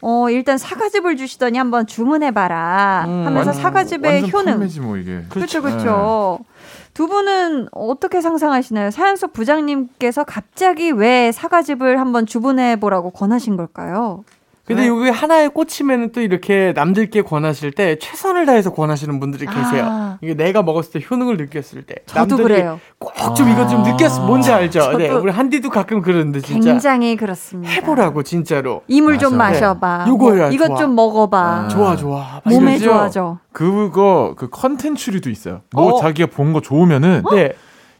[0.08, 4.58] 어, 일단 사과즙을 주시더니 한번 주문해봐라 음, 하면서 사과즙의 효능.
[4.58, 5.28] 뭐.
[5.30, 6.38] 그렇죠, 그렇죠.
[6.40, 6.46] 네.
[6.94, 8.92] 두 분은 어떻게 상상하시나요?
[8.92, 14.22] 사연 속 부장님께서 갑자기 왜 사과즙을 한번 주문해보라고 권하신 걸까요?
[14.66, 14.88] 근데 네.
[14.88, 19.84] 여기 하나에 꽂히면 또 이렇게 남들께 권하실 때 최선을 다해서 권하시는 분들이 계세요.
[19.86, 20.18] 아.
[20.20, 21.94] 이게 내가 먹었을 때 효능을 느꼈을 때.
[22.06, 22.80] 저도 그래요.
[22.98, 23.50] 꼭좀 아.
[23.52, 24.26] 이거 좀 느꼈어.
[24.26, 24.98] 뭔지 알죠?
[24.98, 25.08] 네.
[25.08, 26.68] 우리 한디도 가끔 그러는데 진짜.
[26.70, 27.72] 굉장히 그렇습니다.
[27.72, 28.82] 해보라고 진짜로.
[28.88, 30.04] 이물 좀 마셔봐.
[30.04, 30.10] 네.
[30.10, 30.42] 요거야.
[30.46, 30.76] 뭐, 이것 좋아.
[30.78, 31.38] 좀 먹어봐.
[31.38, 31.68] 아.
[31.68, 32.40] 좋아 좋아.
[32.44, 33.38] 몸에 좋아져.
[33.52, 35.60] 그거 그 컨텐츠리도 있어요.
[35.72, 36.00] 뭐 어?
[36.00, 37.52] 자기가 본 거 좋으면은 네.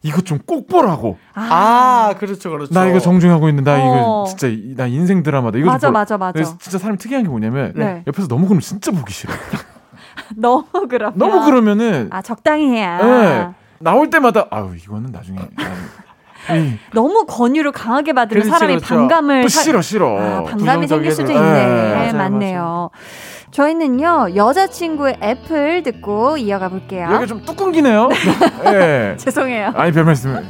[0.07, 1.19] 이거 좀 꼭 보라고.
[1.35, 1.41] 아,
[2.11, 2.73] 아, 그렇죠, 그렇죠.
[2.73, 4.25] 나 이거 정중하고 있는데, 나 이거 어.
[4.29, 4.47] 진짜,
[4.77, 5.59] 나 인생 드라마다.
[5.59, 6.43] 이거 맞아, 맞아, 맞아.
[6.59, 8.05] 진짜 사람 특이한 게 뭐냐면, 네.
[8.07, 9.33] 옆에서 너무 그러면 진짜 보기 싫어.
[10.37, 11.19] 너무 그러면.
[11.19, 12.09] 너무 그러면은.
[12.13, 12.99] 아, 적당히 해야.
[12.99, 13.49] 네.
[13.81, 15.39] 나올 때마다, 아유, 이거는 나중에.
[16.95, 18.95] 너무 권유를 강하게 받으면 그렇지, 사람이 그렇죠.
[18.95, 19.43] 반감을.
[19.43, 20.19] 또 싫어, 싫어.
[20.21, 21.43] 아, 반감이 생길 수도 있네.
[21.43, 22.61] 네, 맞아요, 맞네요.
[22.63, 22.91] 맞아요.
[23.61, 27.09] 저희는요 여자친구의 애플 듣고 이어가 볼게요.
[27.11, 28.09] 여기 좀 뚝 끊기네요.
[28.65, 29.17] 네.
[29.19, 29.73] 죄송해요.
[29.75, 30.45] 아니 별 말씀을.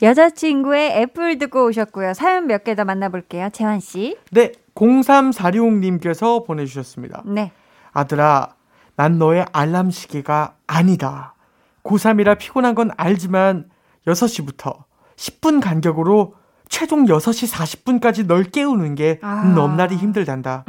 [0.00, 2.14] 여자친구의 애플 듣고 오셨고요.
[2.14, 3.48] 사연 몇 개 더 만나볼게요.
[3.50, 4.16] 재환 씨.
[4.30, 7.22] 네, 0346님께서 보내주셨습니다.
[7.26, 7.50] 네.
[7.92, 8.50] 아들아,
[8.94, 11.34] 난 너의 알람 시계가 아니다.
[11.82, 13.64] 고3이라 피곤한 건 알지만
[14.06, 14.84] 6시부터
[15.16, 16.34] 10분 간격으로
[16.68, 19.52] 최종 6시 40분까지 널 깨우는 게 아.
[19.54, 20.64] 넘나리 힘들단다.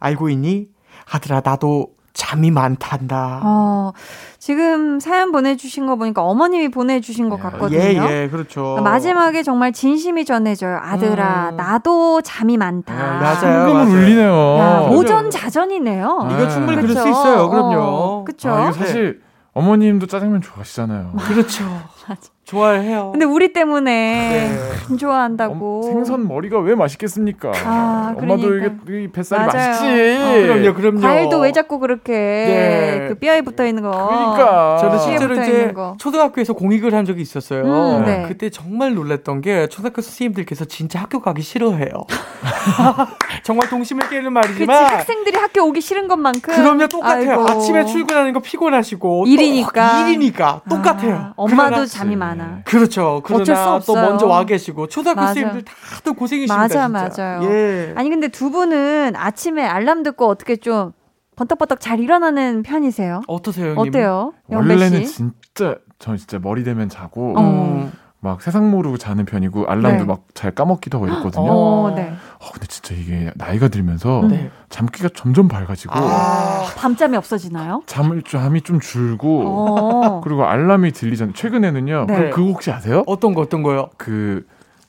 [0.00, 0.76] 알고 있니?
[1.10, 3.40] 아들아, 나도 잠이 많단다.
[3.44, 3.92] 어,
[4.38, 7.78] 지금 사연 보내주신 거 보니까 어머님이 보내주신 것 예, 같거든요.
[7.80, 8.78] 예, 예, 그렇죠.
[8.82, 10.78] 마지막에 정말 진심이 전해져요.
[10.82, 11.56] 아들아, 음.
[11.56, 12.92] 나도 잠이 많다.
[12.94, 13.72] 예, 맞아요.
[13.72, 13.88] 맞아요.
[13.90, 14.56] 울리네요.
[14.58, 16.26] 야, 오전 자전이네요.
[16.28, 16.34] 네.
[16.34, 16.80] 이거 충분히?
[16.82, 17.48] 그럴 수 있어요.
[17.50, 17.78] 그럼요.
[17.78, 18.50] 어, 그렇죠.
[18.50, 19.22] 아, 사실
[19.54, 21.12] 어머님도 짜장면 좋아하시잖아요.
[21.18, 21.64] 그렇죠.
[22.08, 22.30] 맞아.
[22.48, 23.10] 좋아해요.
[23.12, 24.58] 근데 우리 때문에 네.
[24.88, 25.80] 안 좋아한다고.
[25.80, 27.52] 어, 생선 머리가 왜 맛있겠습니까?
[27.66, 29.68] 아, 엄마도 이게, 이 뱃살이 맞아요.
[29.68, 29.86] 맛있지.
[29.86, 31.00] 어, 그럼요, 그럼요.
[31.00, 33.06] 과일도 왜 자꾸 그렇게 네.
[33.08, 33.90] 그 뼈에 붙어 있는 거.
[33.90, 34.78] 그러니까.
[34.80, 37.64] 저는 실제로 이제 초등학교에서 공익을 한 적이 있었어요.
[37.64, 38.24] 음, 네.
[38.26, 41.90] 그때 정말 놀랐던 게 초등학교 선생님들께서 진짜 학교 가기 싫어해요.
[43.44, 44.84] 정말 동심을 깨는 말이지만.
[44.84, 46.54] 그치, 학생들이 학교 오기 싫은 것만큼.
[46.54, 47.30] 그럼요, 똑같아요.
[47.30, 47.48] 아이고.
[47.50, 49.26] 아침에 출근하는 거 피곤하시고.
[49.26, 50.08] 일이니까.
[50.08, 50.62] 일이니까.
[50.66, 51.14] 똑같아요.
[51.14, 52.37] 아, 엄마도 잠이 많아.
[52.38, 52.60] 많아.
[52.64, 53.20] 그렇죠.
[53.24, 56.56] 그러나 또 먼저 와 계시고 초등학교 선생님들 다들 고생이십니다.
[56.56, 57.22] 맞아, 진짜.
[57.22, 57.50] 맞아요.
[57.50, 57.94] 예.
[57.96, 60.92] 아니 근데 두 분은 아침에 알람 듣고 어떻게 좀
[61.36, 63.20] 번떡번떡 잘 일어나는 편이세요?
[63.28, 63.88] 어떠세요, 형님?
[63.90, 64.32] 어때요?
[64.48, 67.90] 원래는 진짜 저 진짜 머리 대면 자고 어.
[68.20, 70.04] 막 세상 모르고 자는 편이고 알람도 네.
[70.04, 71.50] 막잘 까먹기도 하고 이랬거든요.
[71.52, 72.12] 어, 네.
[72.40, 74.50] 어, 근데 진짜 이게 나이가 들면서 네.
[74.68, 77.82] 잠기가 점점 밝아지고 아, 밤잠이 없어지나요?
[77.86, 80.20] 잠을 잠이 좀 줄고 어.
[80.22, 81.34] 그리고 알람이 들리잖아요.
[81.34, 82.06] 최근에는요.
[82.08, 82.16] 네.
[82.30, 83.04] 그, 그거 혹시 아세요?
[83.06, 83.88] 어떤 거 어떤 거요?
[83.96, 84.44] 그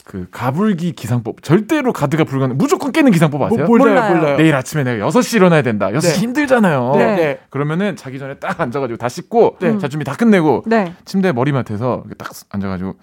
[0.10, 3.68] 그 가불기 기상법 절대로 가드가 불가능 무조건 깨는 기상법 아세요?
[3.68, 4.38] 뭐, 몰라요, 몰라요.
[4.38, 5.90] 내일 아침에 내가 6시 일어나야 된다.
[5.92, 6.14] 6시 네.
[6.16, 6.94] 힘들잖아요.
[6.96, 7.16] 네.
[7.16, 7.40] 네.
[7.52, 9.78] 그러면은 자기 전에 딱 앉아 가지고 다 씻고 네.
[9.78, 10.94] 자 준비 다 끝내고 네.
[11.06, 12.96] 침대 머리맡에서 딱 앉아 가지고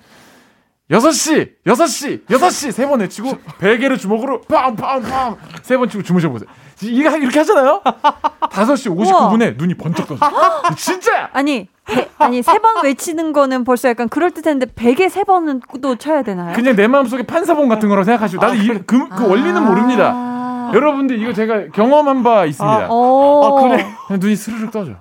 [0.91, 1.51] 6시!
[1.65, 2.27] 6시!
[2.27, 2.73] 6시!
[2.73, 6.49] 세 번 외치고 베개를 주먹으로 팡팡팡 세번 치고 주무셔 보세요.
[6.83, 7.81] 이게 이렇게 하잖아요?
[8.51, 10.31] 5시 59분에 눈이 번쩍 떠서.
[10.77, 11.29] 진짜!
[11.33, 15.97] 아니, 배, 아니, 세 번 외치는 거는 벌써 약간 그럴 듯했는데, 베개 세 번은 또
[15.97, 16.55] 쳐야 되나요?
[16.55, 20.71] 그냥 내 마음속에 판사본 같은 거라고 생각하시고, 나도 아, 이, 그, 그 아~ 원리는 모릅니다.
[20.75, 22.85] 여러분들 이거 제가 경험한 바 있습니다.
[22.85, 23.59] 아, 어.
[23.59, 23.87] 아 그래?
[24.19, 24.93] 눈이 스르륵 떠져.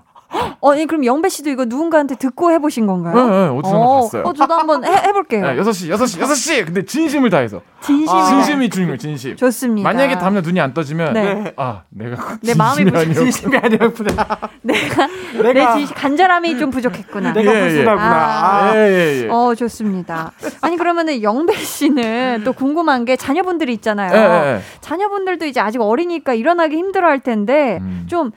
[0.59, 3.15] 어, 니 그럼 영배 씨도 이거 누군가한테 듣고 해보신 건가요?
[3.15, 4.23] 네, 네 어디서 어, 봤어요.
[4.23, 5.45] 어, 저도 한번 해, 해볼게요.
[5.45, 6.65] 네, 6시, 6시, 6시!
[6.65, 7.61] 근데 진심을 다해서.
[7.81, 8.09] 진심.
[8.09, 9.35] 아, 진심이 중요해요, 진심.
[9.35, 9.87] 좋습니다.
[9.87, 11.53] 만약에 다음날 눈이 안 떠지면, 네.
[11.55, 12.37] 아, 내가.
[12.41, 14.27] 내 마음이 부족 진심이 아니었구나.
[14.63, 15.07] 내가,
[15.37, 15.53] 내가.
[15.53, 17.33] 내 진심, 간절함이 좀 부족했구나.
[17.33, 18.05] 내가 불순하구나.
[18.05, 19.29] 예, 아, 아, 예, 예, 예.
[19.29, 20.31] 어, 좋습니다.
[20.61, 24.13] 아니, 그러면은 영배 씨는 또 궁금한 게 자녀분들이 있잖아요.
[24.15, 24.61] 예, 예.
[24.81, 28.05] 자녀분들도 이제 아직 어리니까 일어나기 힘들어 할 텐데, 음.
[28.09, 28.31] 좀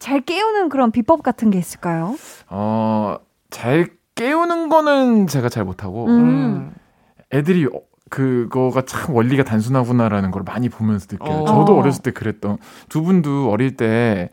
[0.00, 2.16] 잘 깨우는 그런 비법 같은 게 있을까요?
[2.48, 3.18] 어,
[3.50, 6.74] 잘 깨우는 거는 제가 잘 못하고, 음.
[7.32, 7.68] 애들이
[8.08, 11.42] 그거가 참 원리가 단순하구나라는 걸 많이 보면서 느껴요.
[11.42, 11.44] 어.
[11.44, 14.30] 저도 어렸을 때 그랬던 두 분도 어릴 때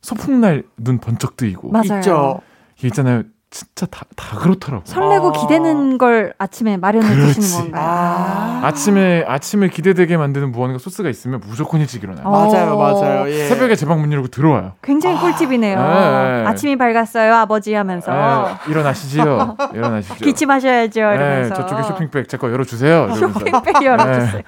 [0.00, 1.98] 소풍날 눈 번쩍 뜨이고 맞아요.
[1.98, 2.40] 있죠.
[2.84, 3.24] 있잖아요.
[3.56, 4.82] 진짜 다, 다 그렇더라고요.
[4.84, 5.32] 설레고 아.
[5.32, 7.34] 기대는 걸 아침에 마련해 그렇지.
[7.40, 8.60] 주시는 건가요?
[8.62, 8.72] 아.
[8.72, 12.28] 침에 아침에 기대되게 만드는 무언가 소스가 있으면 무조건 일찍 일어나요.
[12.28, 13.30] 맞아요, 맞아요.
[13.30, 13.46] 예.
[13.48, 14.72] 새벽에 제 방 문 열고 들어와요.
[14.82, 15.20] 굉장히 아.
[15.20, 15.78] 꿀팁이네요.
[15.78, 16.44] 네.
[16.46, 18.12] 아침이 밝았어요, 아버지 하면서.
[18.12, 18.70] 네.
[18.70, 19.56] 일어나시지요.
[19.72, 20.14] 일어나시죠.
[20.22, 21.00] 기침하셔야죠.
[21.00, 21.54] 이러면서.
[21.54, 23.14] 네, 저쪽에 쇼핑백 제 거 열어주세요.
[23.14, 24.42] 쇼핑백 열어주세요.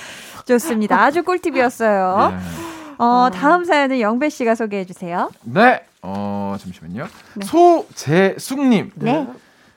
[0.48, 1.02] 좋습니다.
[1.02, 2.32] 아주 꿀팁이었어요.
[2.32, 2.36] 네.
[2.98, 5.30] 어, 다음 사연은 영배 씨가 소개해 주세요.
[5.42, 5.82] 네.
[6.06, 7.06] 어, 잠시만요.
[7.36, 7.46] 네.
[7.46, 8.90] 소재숙님.
[8.96, 9.26] 네.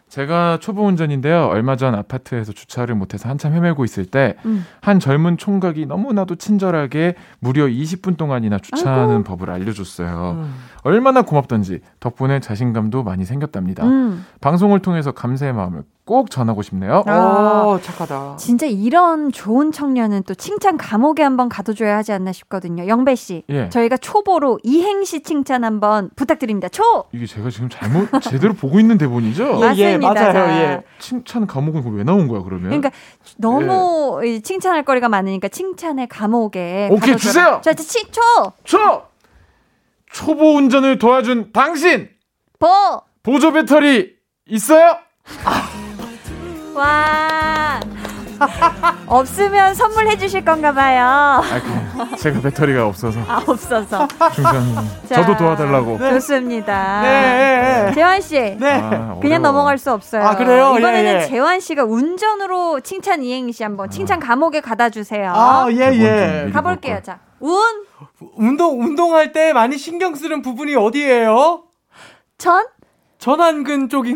[0.09, 1.47] 제가 초보 운전인데요.
[1.47, 4.65] 얼마 전 아파트에서 주차를 못해서 한참 헤매고 있을 때한 음.
[5.01, 9.23] 젊은 총각이 너무나도 친절하게 무려 20분 동안이나 주차하는 아이고.
[9.25, 10.37] 법을 알려줬어요.
[10.37, 10.55] 음.
[10.83, 13.85] 얼마나 고맙던지 덕분에 자신감도 많이 생겼답니다.
[13.85, 14.25] 음.
[14.41, 17.03] 방송을 통해서 감사의 마음을 꼭 전하고 싶네요.
[17.05, 18.37] 아, 착하다.
[18.37, 22.87] 진짜 이런 좋은 청년은 또 칭찬 감옥에 한번 가둬줘야 하지 않나 싶거든요.
[22.87, 23.67] 영배 씨, 예.
[23.67, 26.69] 저희가 초보로 이행시 칭찬 한번 부탁드립니다.
[26.69, 27.03] 초.
[27.11, 29.59] 이게 제가 지금 잘못 제대로 보고 있는 대본이죠?
[29.75, 30.49] 예, 예, 맞아요.
[30.49, 30.83] 예.
[30.99, 32.67] 칭찬 감옥은 왜 나온 거야 그러면?
[32.69, 32.91] 그러니까
[33.37, 34.39] 너무 예.
[34.39, 36.87] 칭찬할 거리가 많으니까 칭찬의 감옥에.
[36.89, 37.17] 오케이 가둬줘라.
[37.17, 37.61] 주세요.
[37.61, 38.21] 자, 치 초.
[38.63, 39.01] 초.
[40.17, 42.09] 초보 운전을 도와준 당신.
[42.57, 42.67] 보.
[43.21, 44.15] 보조 배터리
[44.47, 44.97] 있어요?
[45.45, 45.69] 아.
[46.73, 47.79] 와.
[49.05, 51.05] 없으면 선물해 주실 건가 봐요.
[51.05, 53.19] 아, 그, 제가 배터리가 없어서.
[53.27, 54.07] 아, 없어서.
[54.33, 54.63] 중간
[55.07, 55.99] 저도 도와달라고.
[55.99, 56.09] 네.
[56.13, 57.01] 좋습니다.
[57.03, 57.09] 네.
[57.09, 57.93] 네, 네.
[57.93, 58.57] 재환 씨.
[58.59, 58.73] 네.
[58.73, 60.23] 아, 그냥 넘어갈 수 없어요.
[60.23, 60.75] 아, 그래요?
[60.79, 61.27] 이번에는 예, 예.
[61.27, 65.31] 재환 씨가 운전으로 칭찬 이행시 한번 칭찬 감옥에 가다 주세요.
[65.35, 66.51] 아, 예, 예.
[66.51, 66.99] 가 볼게요.
[67.03, 67.19] 자.
[67.39, 67.85] 운.
[68.35, 71.63] 운동 운동할 때 많이 신경 쓰는 부분이 어디예요?
[72.37, 72.65] 전?
[73.19, 74.15] 전완근 쪽인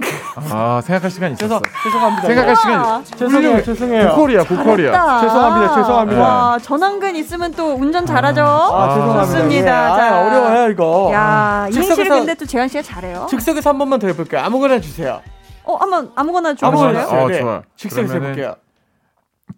[0.52, 1.60] 아 생각할 시간 있었어.
[1.84, 3.04] 죄송, 합니다 생각할 시간.
[3.04, 3.64] 죄송해요.
[3.64, 4.16] 죄송해요.
[4.16, 5.22] 고퀄이야, 고퀄이야.
[5.22, 5.76] 죄송합니다.
[5.76, 6.22] 죄송합니다.
[6.22, 8.44] 와, 전완근 있으면 또 운전 잘하죠.
[8.44, 9.26] 아, 아 죄송합니다.
[9.26, 9.56] 좋습니다.
[9.56, 9.62] 예.
[9.64, 11.10] 자, 아, 어려워요 이거.
[11.14, 13.26] 야, 이행시를 근데 또 재환 씨가 잘해요.
[13.28, 14.42] 즉석에서 한 번만 더 해볼게요.
[14.42, 15.22] 아무거나 주세요.
[15.64, 17.22] 어, 한번 아무거나 좀 아무거나 주세요.
[17.22, 17.40] 어, 네.
[17.40, 17.62] 좋아.
[17.76, 18.56] 즉석에서 해볼게요.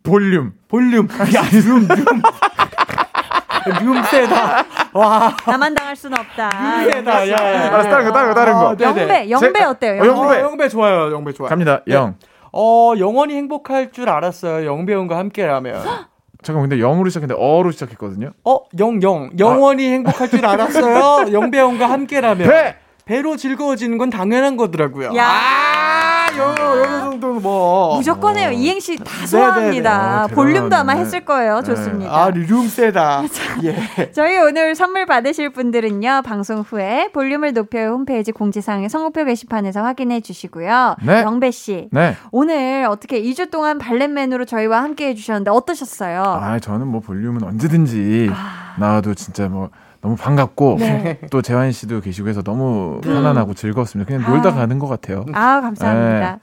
[0.03, 0.53] 볼륨.
[0.69, 1.07] 볼륨.
[1.35, 2.21] 야, 룸, 룸.
[3.83, 4.65] 룸 세다.
[4.93, 5.35] 와.
[5.45, 6.49] 나만 당할 수는 없다.
[6.83, 7.29] 룸 세다.
[7.29, 7.81] 야, 야, 야.
[7.83, 8.59] 다른 거, 다른 거, 다른 거.
[8.69, 9.97] 어, 영배, 영배 제, 어때요?
[9.97, 10.09] 영배.
[10.09, 10.39] 어, 영배.
[10.41, 11.11] 영배 좋아요.
[11.11, 11.49] 영배 좋아요.
[11.49, 11.81] 갑니다.
[11.87, 11.95] 네.
[11.95, 12.15] 영.
[12.51, 14.65] 어, 영원히 행복할 줄 알았어요.
[14.65, 15.83] 영배원과 함께라면.
[16.43, 18.31] 잠깐 근데 영으로 시작했는데 어로 시작했거든요.
[18.43, 19.29] 어, 영, 영.
[19.39, 19.91] 영원히 아.
[19.91, 21.31] 행복할 줄 알았어요.
[21.33, 22.47] 영배원과 함께라면.
[22.49, 22.75] 배!
[23.05, 25.13] 배로 즐거워지는 건 당연한 거더라고요.
[25.15, 25.25] 야!
[25.25, 27.97] 아, 요, 요 정도 뭐.
[27.97, 28.49] 무조건 해요.
[28.49, 28.51] 어.
[28.51, 30.25] 이행시 다 소화합니다.
[30.25, 31.61] 어, 볼륨도 아마 했을 거예요.
[31.61, 31.63] 네.
[31.63, 32.11] 좋습니다.
[32.11, 33.23] 아, 룸 세다.
[33.63, 34.11] 예.
[34.11, 36.21] 저희 오늘 선물 받으실 분들은요.
[36.25, 40.95] 방송 후에 볼륨을 높여요 홈페이지 공지사항의 선곡표 게시판에서 확인해 주시고요.
[41.03, 41.21] 네.
[41.21, 41.89] 영배 씨.
[41.91, 42.15] 네.
[42.31, 46.21] 오늘 어떻게 2주 동안 발렛맨으로 저희와 함께 해 주셨는데 어떠셨어요?
[46.23, 48.75] 아, 저는 뭐 볼륨은 언제든지 아.
[48.77, 49.69] 나와도 진짜 뭐
[50.03, 51.17] 너무 반갑고 네.
[51.31, 53.01] 또 재환 씨도 계시고 해서 너무 음.
[53.01, 54.05] 편안하고 즐거웠습니다.
[54.05, 54.53] 그냥 놀다 아.
[54.53, 55.25] 가는 것 같아요.
[55.33, 56.31] 아 감사합니다.
[56.33, 56.39] 네.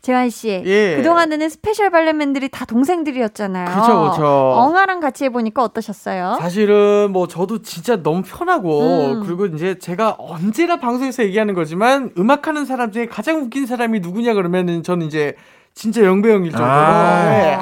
[0.00, 0.96] 재환 씨, 예.
[0.96, 3.66] 그 동안에는 special 볼륨맨들이 다 동생들이었잖아요.
[3.66, 4.24] 그렇죠, 그렇죠.
[4.24, 6.38] 엉아랑 같이 해보니까 어떠셨어요?
[6.40, 9.22] 사실은 뭐 저도 진짜 너무 편하고 음.
[9.26, 14.82] 그리고 이제 제가 언제나 방송에서 얘기하는 거지만 음악하는 사람 중에 가장 웃긴 사람이 누구냐 그러면은
[14.84, 15.34] 저는 이제
[15.74, 17.56] 진짜 영배 형일 정도로 아~ 네,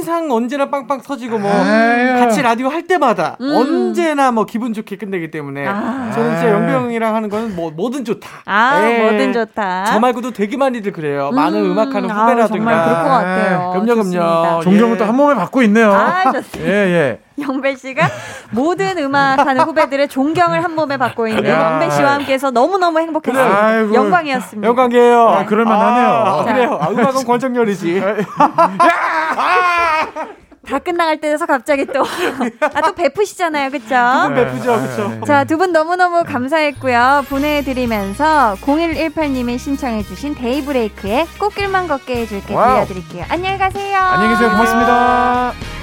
[0.00, 2.18] 항상 언제나 빵빵 터지고 뭐 아유.
[2.18, 3.54] 같이 라디오 할 때마다 음.
[3.54, 8.06] 언제나 뭐 기분 좋게 끝내기 때문에 아~ 저는 진짜 영배 형이랑 하는 거는 뭐 뭐든
[8.06, 8.28] 좋다.
[8.46, 9.02] 아 네.
[9.02, 9.84] 뭐든 좋다.
[9.84, 11.28] 저 말고도 되게 많이들 그래요.
[11.30, 11.34] 음.
[11.34, 12.44] 많은 음악하는 후배라든가.
[12.44, 13.70] 아, 정말 그럴 것 같아요.
[13.72, 14.62] 그럼요, 그럼요.
[14.62, 15.92] 존경을 또한 몸에 받고 있네요.
[15.92, 16.70] 아 좋습니다.
[16.70, 17.20] 예 예.
[17.40, 18.06] 영배 씨가
[18.50, 23.54] 모든 음악하는 후배들의 존경을 한 몸에 받고 있는 영배 씨와 함께해서 너무너무 행복했어요.
[23.54, 24.68] 아이고, 영광이었습니다.
[24.68, 25.28] 영광이에요.
[25.28, 26.08] 아, 그럴만하네요.
[26.08, 26.78] 아, 그래요.
[26.80, 28.02] 아, 음악은 권정열이지.
[30.66, 32.04] 다 끝나갈 때에서 갑자기 또,
[32.60, 33.70] 아, 또 베푸시잖아요.
[33.70, 33.88] 그쵸?
[33.88, 34.80] 두분 베푸죠.
[34.82, 35.08] 그쵸?
[35.08, 35.20] 네.
[35.26, 37.24] 자, 두 분 너무너무 감사했고요.
[37.30, 43.24] 보내드리면서 0118님이 신청해주신 데이브레이크의 꽃길만 걷게 해줄게 들려드릴게요.
[43.30, 43.96] 안녕히 가세요.
[43.98, 44.50] 안녕히 계세요.
[44.50, 45.79] 고맙습니다.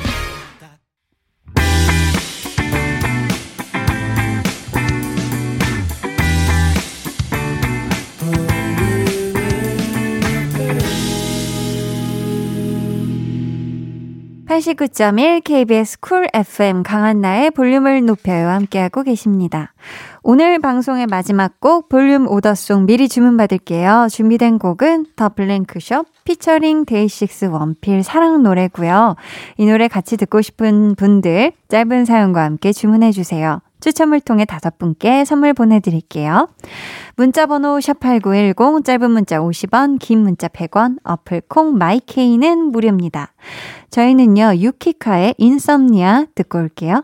[14.47, 19.73] 89.1 KBS Cool FM 강한나의 볼륨을 높여요 함께하고 계십니다.
[20.23, 24.07] 오늘 방송의 마지막 곡 볼륨 order song 미리 주문받을게요.
[24.09, 29.17] 준비된 곡은 더 블랭크숍 피처링 데이식스 원필 사랑 노래고요.
[29.57, 33.59] 이 노래 같이 듣고 싶은 분들 짧은 사연과 함께 주문해 주세요.
[33.79, 36.49] 추첨을 통해 다섯 분께 선물 보내드릴게요.
[37.15, 43.33] 문자번호 샵8910, 짧은 문자 50원, 긴 문자 100원, 어플 콩 마이케이는 무료입니다.
[43.89, 47.03] 저희는요, 유키카의 인썸니아 듣고 올게요.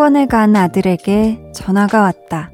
[0.00, 2.50] 학원에 간 아들에게 전화가 왔다.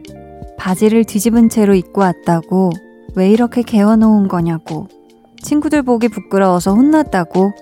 [0.59, 2.72] 바지를 뒤집은 채로 입고 왔다고
[3.14, 4.88] 왜 이렇게 개워놓은 거냐고
[5.42, 7.53] 친구들 보기 부끄러워서 혼났다고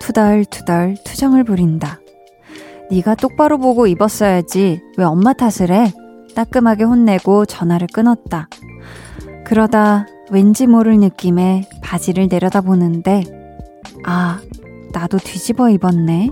[0.00, 2.00] 투덜투덜 투정을 부린다.
[2.90, 5.92] 네가 똑바로 보고 입었어야지 왜 엄마 탓을 해?
[6.34, 8.48] 따끔하게 혼내고 전화를 끊었다.
[9.44, 13.22] 그러다 왠지 모를 느낌에 바지를 내려다보는데
[14.04, 14.40] 아
[14.92, 16.30] 나도 뒤집어 입었네.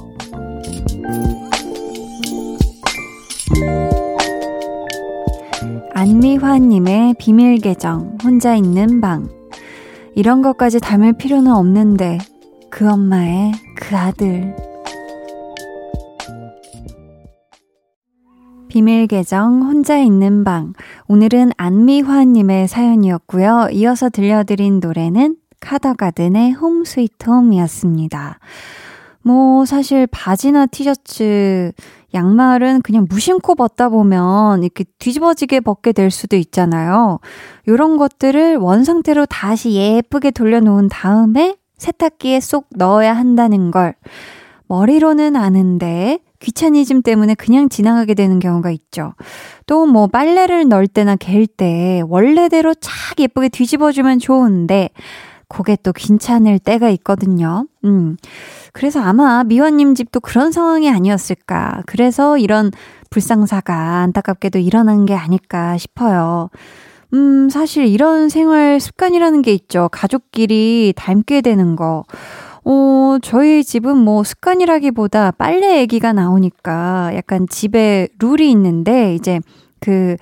[5.94, 9.28] 안미화님의 비밀 계정, 혼자 있는 방.
[10.14, 12.18] 이런 것까지 담을 필요는 없는데,
[12.70, 14.54] 그 엄마의 그 아들.
[18.68, 20.72] 비밀 계정, 혼자 있는 방.
[21.08, 23.68] 오늘은 안미화님의 사연이었고요.
[23.72, 28.38] 이어서 들려드린 노래는 카더가든의 홈 스위트 홈이었습니다.
[29.22, 31.72] 뭐, 사실 바지나 티셔츠,
[32.14, 37.20] 양말은 그냥 무심코 벗다 보면 이렇게 뒤집어지게 벗게 될 수도 있잖아요.
[37.68, 43.94] 요런 것들을 원 상태로 다시 예쁘게 돌려놓은 다음에 세탁기에 쏙 넣어야 한다는 걸
[44.68, 49.14] 머리로는 아는데 귀차니즘 때문에 그냥 지나가게 되는 경우가 있죠.
[49.66, 54.90] 또 뭐 빨래를 넣을 때나 갤 때 원래대로 착 예쁘게 뒤집어주면 좋은데
[55.48, 57.66] 그게 또 괜찮을 때가 있거든요.
[57.84, 58.16] 음.
[58.72, 61.82] 그래서 아마 미화님 집도 그런 상황이 아니었을까.
[61.86, 62.70] 그래서 이런
[63.10, 66.50] 불상사가 안타깝게도 일어난 게 아닐까 싶어요.
[67.14, 69.88] 음, 사실 이런 생활 습관이라는 게 있죠.
[69.90, 72.04] 가족끼리 닮게 되는 거.
[72.64, 79.40] 어, 저희 집은 뭐 습관이라기보다 빨래 얘기가 나오니까 약간 집에 룰이 있는데 이제
[79.80, 80.16] 그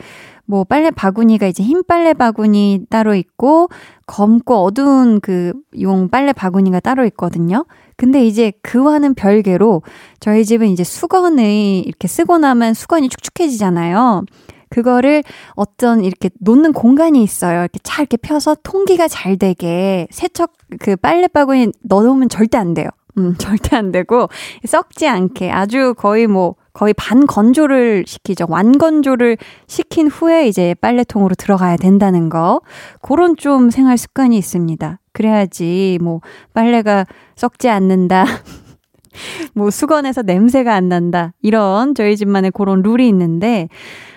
[0.47, 3.69] 뭐 빨래 바구니가 이제 흰 빨래 바구니 따로 있고
[4.07, 7.65] 검고 어두운 그 용 빨래 바구니가 따로 있거든요.
[7.97, 9.83] 근데 이제 그와는 별개로
[10.21, 14.25] 저희 집은 이제 수건을 이렇게 쓰고 나면 수건이 축축해지잖아요.
[14.69, 15.23] 그거를
[15.55, 17.61] 어떤 이렇게 놓는 공간이 있어요.
[17.61, 22.89] 이렇게 잘 이렇게 펴서 통기가 잘 되게 세척 그 빨래 바구니 넣어놓으면 절대 안 돼요.
[23.19, 24.29] 음, 절대 안 되고
[24.65, 28.45] 썩지 않게 아주 거의 뭐 거의 반 건조를 시키죠.
[28.51, 32.61] 완 건조를 시킨 후에 이제 빨래통으로 들어가야 된다는 거.
[33.01, 35.01] 그런 좀 생활 습관이 있습니다.
[35.13, 36.21] 그래야지 뭐
[36.53, 38.27] 빨래가 썩지 않는다.
[39.55, 41.33] 뭐 수건에서 냄새가 안 난다.
[41.41, 43.71] 이런 저희 집만의 그런 룰이 있는데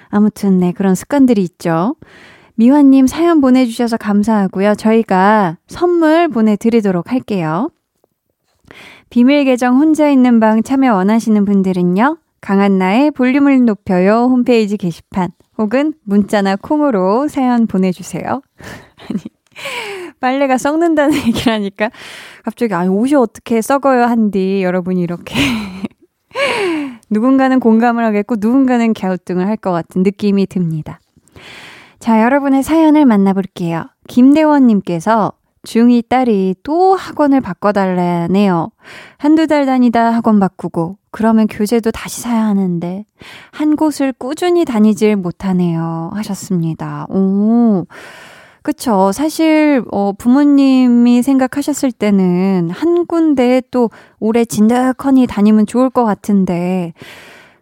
[0.10, 1.96] 아무튼 네 그런 습관들이 있죠.
[2.56, 4.76] 미화님 사연 보내주셔서 감사하고요.
[4.76, 7.70] 저희가 선물 보내드리도록 할게요.
[9.10, 12.18] 비밀 계정 혼자 있는 방 참여 원하시는 분들은요.
[12.42, 18.42] 강한나의 볼륨을 높여요 홈페이지 게시판 혹은 문자나 콩으로 사연 보내주세요.
[19.10, 19.22] 아니
[20.20, 21.90] 빨래가 썩는다는 얘기를 하니까
[22.44, 25.36] 갑자기 아니 옷이 어떻게 썩어요 한디 여러분이 이렇게
[27.10, 31.00] 누군가는 공감을 하겠고 누군가는 갸우뚱을 할 것 같은 느낌이 듭니다.
[32.00, 33.86] 자 여러분의 사연을 만나볼게요.
[34.08, 35.34] 김대원님께서
[35.64, 38.72] 중2 딸이 또 학원을 바꿔달라네요.
[39.18, 43.06] 한두 달 다니다 학원 바꾸고, 그러면 교재도 다시 사야 하는데,
[43.52, 46.12] 한 곳을 꾸준히 다니질 못하네요.
[46.14, 47.06] 하셨습니다.
[47.10, 47.86] 오.
[48.62, 49.12] 그쵸.
[49.14, 53.90] 사실, 어, 부모님이 생각하셨을 때는 한 군데 또
[54.20, 56.94] 오래 진득하니 다니면 좋을 것 같은데,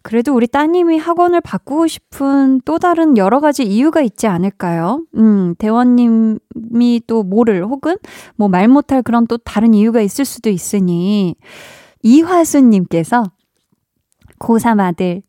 [0.07, 5.03] 그래도 우리 따님이 학원을 바꾸고 싶은 또 다른 여러 가지 이유가 있지 않을까요?
[5.17, 7.97] 음, 대원님이 또 뭐를 혹은
[8.37, 11.35] 뭐 말 못할 그런 또 다른 이유가 있을 수도 있으니
[12.03, 13.25] 이화수님께서
[14.39, 15.23] 고3 아들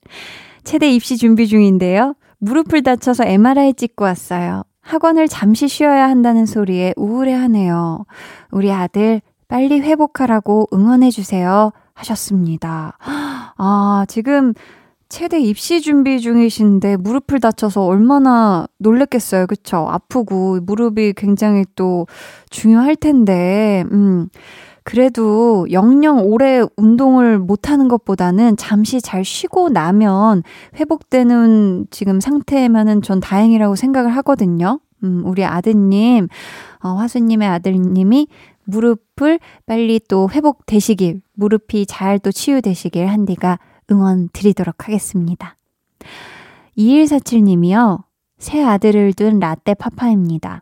[0.62, 2.14] 체대 입시 준비 중인데요.
[2.38, 4.62] 무릎을 다쳐서 MRI 찍고 왔어요.
[4.80, 8.04] 학원을 잠시 쉬어야 한다는 소리에 우울해하네요.
[8.52, 11.72] 우리 아들 빨리 회복하라고 응원해주세요.
[11.98, 12.96] 하셨습니다.
[13.56, 14.54] 아, 지금
[15.08, 19.46] 최대 입시 준비 중이신데 무릎을 다쳐서 얼마나 놀랬겠어요.
[19.46, 19.86] 그쵸?
[19.88, 22.06] 아프고 무릎이 굉장히 또
[22.50, 24.28] 중요할 텐데, 음.
[24.84, 30.42] 그래도 영영 오래 운동을 못하는 것보다는 잠시 잘 쉬고 나면
[30.76, 34.80] 회복되는 지금 상태면은 전 다행이라고 생각을 하거든요.
[35.04, 36.28] 음, 우리 아드님,
[36.82, 38.28] 어, 화수님의 아들님이
[38.68, 43.58] 무릎을 빨리 또 회복되시길, 무릎이 잘 또 치유되시길 한디가
[43.90, 45.56] 응원 드리도록 하겠습니다.
[46.76, 48.04] 2147님이요.
[48.38, 50.60] 새 아들을 둔 라떼 파파입니다.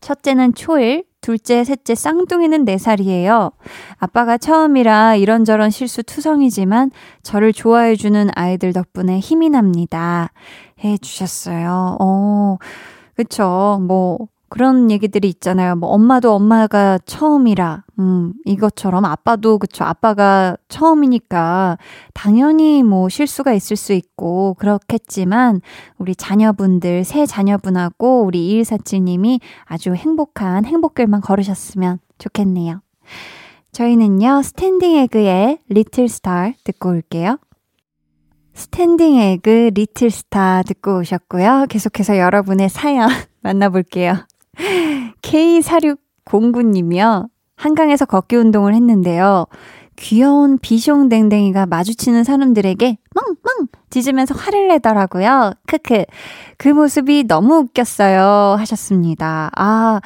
[0.00, 3.52] 첫째는 초일, 둘째, 셋째 쌍둥이는 4살이에요.
[3.96, 6.90] 아빠가 처음이라 이런저런 실수 투성이지만
[7.22, 10.30] 저를 좋아해주는 아이들 덕분에 힘이 납니다.
[10.84, 11.96] 해 주셨어요.
[12.00, 12.58] 어,
[13.14, 13.80] 그쵸.
[13.82, 15.74] 뭐, 그런 얘기들이 있잖아요.
[15.74, 19.82] 뭐 엄마도 엄마가 처음이라, 음, 이것처럼 아빠도 그쵸.
[19.82, 21.76] 아빠가 처음이니까
[22.12, 25.60] 당연히 뭐 실수가 있을 수 있고 그렇겠지만
[25.98, 32.80] 우리 자녀분들, 새 자녀분하고 우리 2147님이 아주 행복한 행복길만 걸으셨으면 좋겠네요.
[33.72, 37.40] 저희는요, 스탠딩 에그의 Little Star 듣고 올게요.
[38.52, 41.66] 스탠딩 에그 Little Star 듣고 오셨고요.
[41.68, 43.08] 계속해서 여러분의 사연
[43.42, 44.28] 만나볼게요.
[45.22, 47.28] K4609님이요.
[47.56, 49.46] 한강에서 걷기 운동을 했는데요.
[49.96, 55.52] 귀여운 비숑 댕댕이가 마주치는 사람들에게 멍멍 짖으면서 화를 내더라고요.
[55.66, 56.04] 크크.
[56.58, 58.56] 그 모습이 너무 웃겼어요.
[58.58, 59.50] 하셨습니다.
[59.54, 60.00] 아,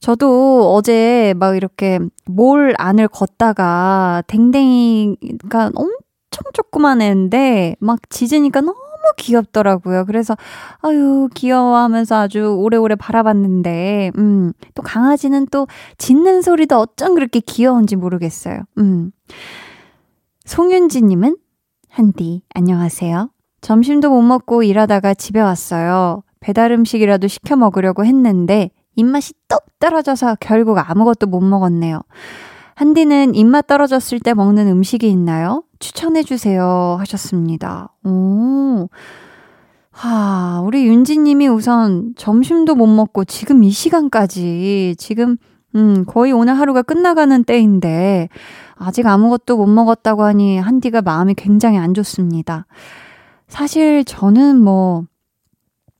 [0.00, 9.14] 저도 어제 막 이렇게 몰 안을 걷다가 댕댕이가 엄청 조그만 애인데 막 짖으니까 너무 너무
[9.16, 10.04] 귀엽더라고요.
[10.04, 10.36] 그래서
[10.82, 15.66] 아유 귀여워하면서 아주 오래오래 바라봤는데 음, 또 강아지는 또
[15.98, 18.60] 짖는 소리도 어쩜 그렇게 귀여운지 모르겠어요.
[18.78, 19.10] 음.
[20.44, 21.36] 송윤지님은
[21.88, 23.30] 한디 안녕하세요.
[23.60, 26.22] 점심도 못 먹고 일하다가 집에 왔어요.
[26.40, 32.02] 배달 음식이라도 시켜 먹으려고 했는데 입맛이 뚝 떨어져서 결국 아무것도 못 먹었네요.
[32.80, 35.64] 한디는 입맛 떨어졌을 때 먹는 음식이 있나요?
[35.80, 36.96] 추천해주세요.
[36.98, 37.92] 하셨습니다.
[38.04, 38.88] 오.
[39.90, 45.36] 하, 우리 윤지님이 우선 점심도 못 먹고 지금 이 시간까지, 지금,
[45.74, 48.30] 음, 거의 오늘 하루가 끝나가는 때인데,
[48.76, 52.64] 아직 아무것도 못 먹었다고 하니 한디가 마음이 굉장히 안 좋습니다.
[53.46, 55.04] 사실 저는 뭐,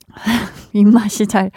[0.72, 1.50] 입맛이 잘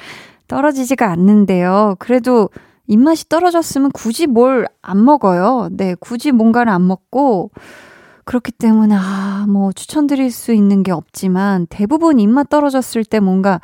[0.49, 1.95] 떨어지지가 않는데요.
[1.97, 2.49] 그래도
[2.87, 5.69] 입맛이 떨어졌으면 굳이 뭘 안 먹어요.
[5.71, 7.51] 네, 굳이 뭔가를 안 먹고,
[8.25, 13.61] 그렇기 때문에, 아, 뭐, 추천드릴 수 있는 게 없지만, 대부분 입맛 떨어졌을 때 뭔가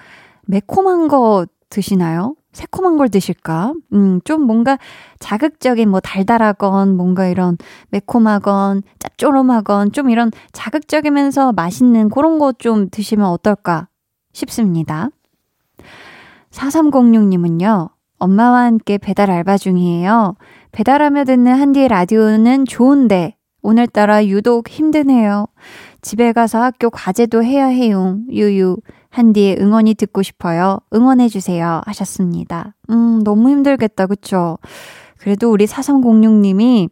[0.47, 2.35] 매콤한 거 드시나요?
[2.53, 3.73] 새콤한 걸 드실까?
[3.93, 4.77] 음, 좀 뭔가
[5.19, 7.57] 자극적인 뭐 달달하건 뭔가 이런
[7.91, 13.87] 매콤하건 짭조름하건 좀 이런 자극적이면서 맛있는 그런 거 좀 드시면 어떨까
[14.33, 15.09] 싶습니다.
[16.51, 17.89] 4306님은요,
[18.19, 20.35] 엄마와 함께 배달 알바 중이에요.
[20.71, 25.47] 배달하며 듣는 한디의 라디오는 좋은데 오늘따라 유독 힘드네요.
[26.01, 28.17] 집에 가서 학교 과제도 해야 해요.
[28.29, 28.77] 유유.
[29.09, 30.79] 한디의 응원이 듣고 싶어요.
[30.93, 31.81] 응원해주세요.
[31.85, 32.75] 하셨습니다.
[32.89, 34.05] 음, 너무 힘들겠다.
[34.05, 34.59] 그쵸?
[35.17, 36.89] 그래도 우리 4306님이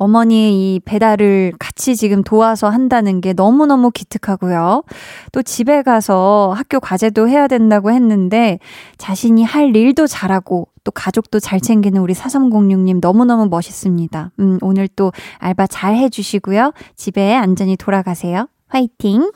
[0.00, 4.82] 어머니의 이 배달을 같이 지금 도와서 한다는 게 너무너무 기특하고요.
[5.30, 8.58] 또 집에 가서 학교 과제도 해야 된다고 했는데
[8.96, 14.32] 자신이 할 일도 잘하고 또 가족도 잘 챙기는 우리 4306님 너무너무 멋있습니다.
[14.40, 16.72] 음, 오늘 또 알바 잘 해주시고요.
[16.96, 18.48] 집에 안전히 돌아가세요.
[18.68, 19.30] 화이팅!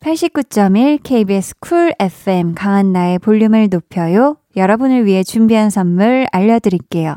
[0.00, 4.38] 89.1 KBS Cool FM 강한나의 볼륨을 높여요.
[4.56, 7.16] 여러분을 위해 준비한 선물 알려드릴게요.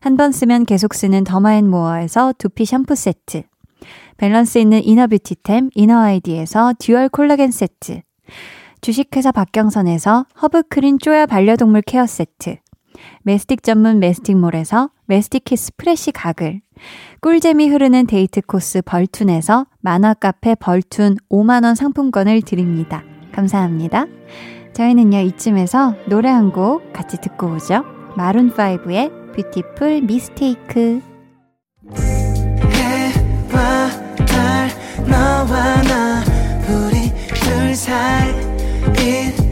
[0.00, 3.42] 한 번 쓰면 계속 쓰는 더마앤모어에서 두피 샴푸 세트.
[4.16, 8.00] 밸런스 있는 inner beauty템 이너아이디에서 dual 콜라겐 세트
[8.80, 12.56] 주식회사 박경선에서 허브크린 쪼야 반려동물 케어 세트
[13.22, 16.62] 메스틱 전문 메스틱몰에서 메스틱키스 fresh 가글
[17.20, 23.02] 꿀잼이 흐르는 데이트 코스 벌툰에서 만화 카페 벌툰 5만원 상품권을 드립니다.
[23.32, 24.06] 감사합니다.
[24.72, 27.84] 저희는요, 이쯤에서 노래 한 곡 같이 듣고 오죠.
[28.16, 31.00] 마룬5의 Beautiful Mistake.
[32.72, 33.90] 해와
[34.26, 34.70] 달,
[35.06, 36.24] 너와 나,
[36.68, 38.34] 우리 둘 사이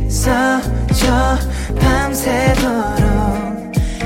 [0.07, 1.39] 있어줘,
[1.81, 3.05] 밤새도록.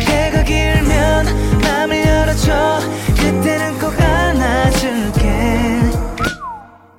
[0.01, 1.27] 해가 길면
[1.63, 2.81] 맘을 열어줘,
[3.17, 5.81] 그때는 꼭 안아줄게.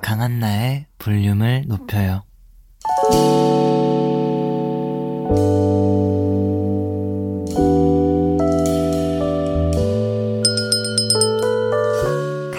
[0.01, 2.23] 강한나의 볼륨을 높여요.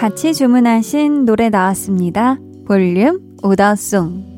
[0.01, 2.39] 같이 주문하신 노래 나왔습니다.
[2.65, 4.31] 볼륨 order song.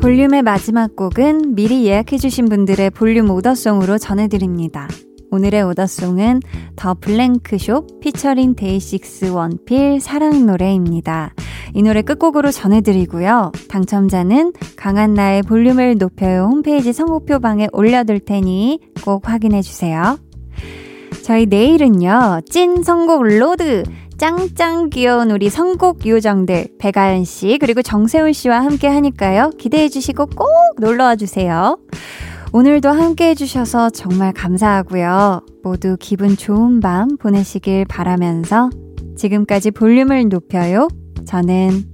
[0.00, 4.88] 볼륨의 마지막 곡은 미리 예약해주신 분들의 볼륨 order song으로 전해드립니다.
[5.30, 6.40] 오늘의 order song은
[6.74, 11.34] 더 블랭크숍 피처링 데이식스 원필 사랑 노래입니다.
[11.72, 13.52] 이 노래 끝곡으로 전해드리고요.
[13.68, 20.18] 당첨자는 강한나의 볼륨을 높여요 홈페이지 선곡표 방에 올려둘 테니 꼭 확인해주세요.
[21.22, 23.84] 저희 내일은요, 찐 선곡 로드!
[24.18, 29.50] 짱짱 귀여운 우리 선곡 요정들, 백아연 씨, 그리고 정세운 씨와 함께 하니까요.
[29.58, 30.48] 기대해 주시고 꼭
[30.78, 31.76] 놀러 와 주세요.
[32.52, 35.40] 오늘도 함께 해 주셔서 정말 감사하고요.
[35.64, 38.70] 모두 기분 좋은 밤 보내시길 바라면서
[39.16, 40.88] 지금까지 볼륨을 높여요.
[41.26, 41.84] 저는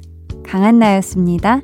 [0.44, 1.62] 강한나였습니다.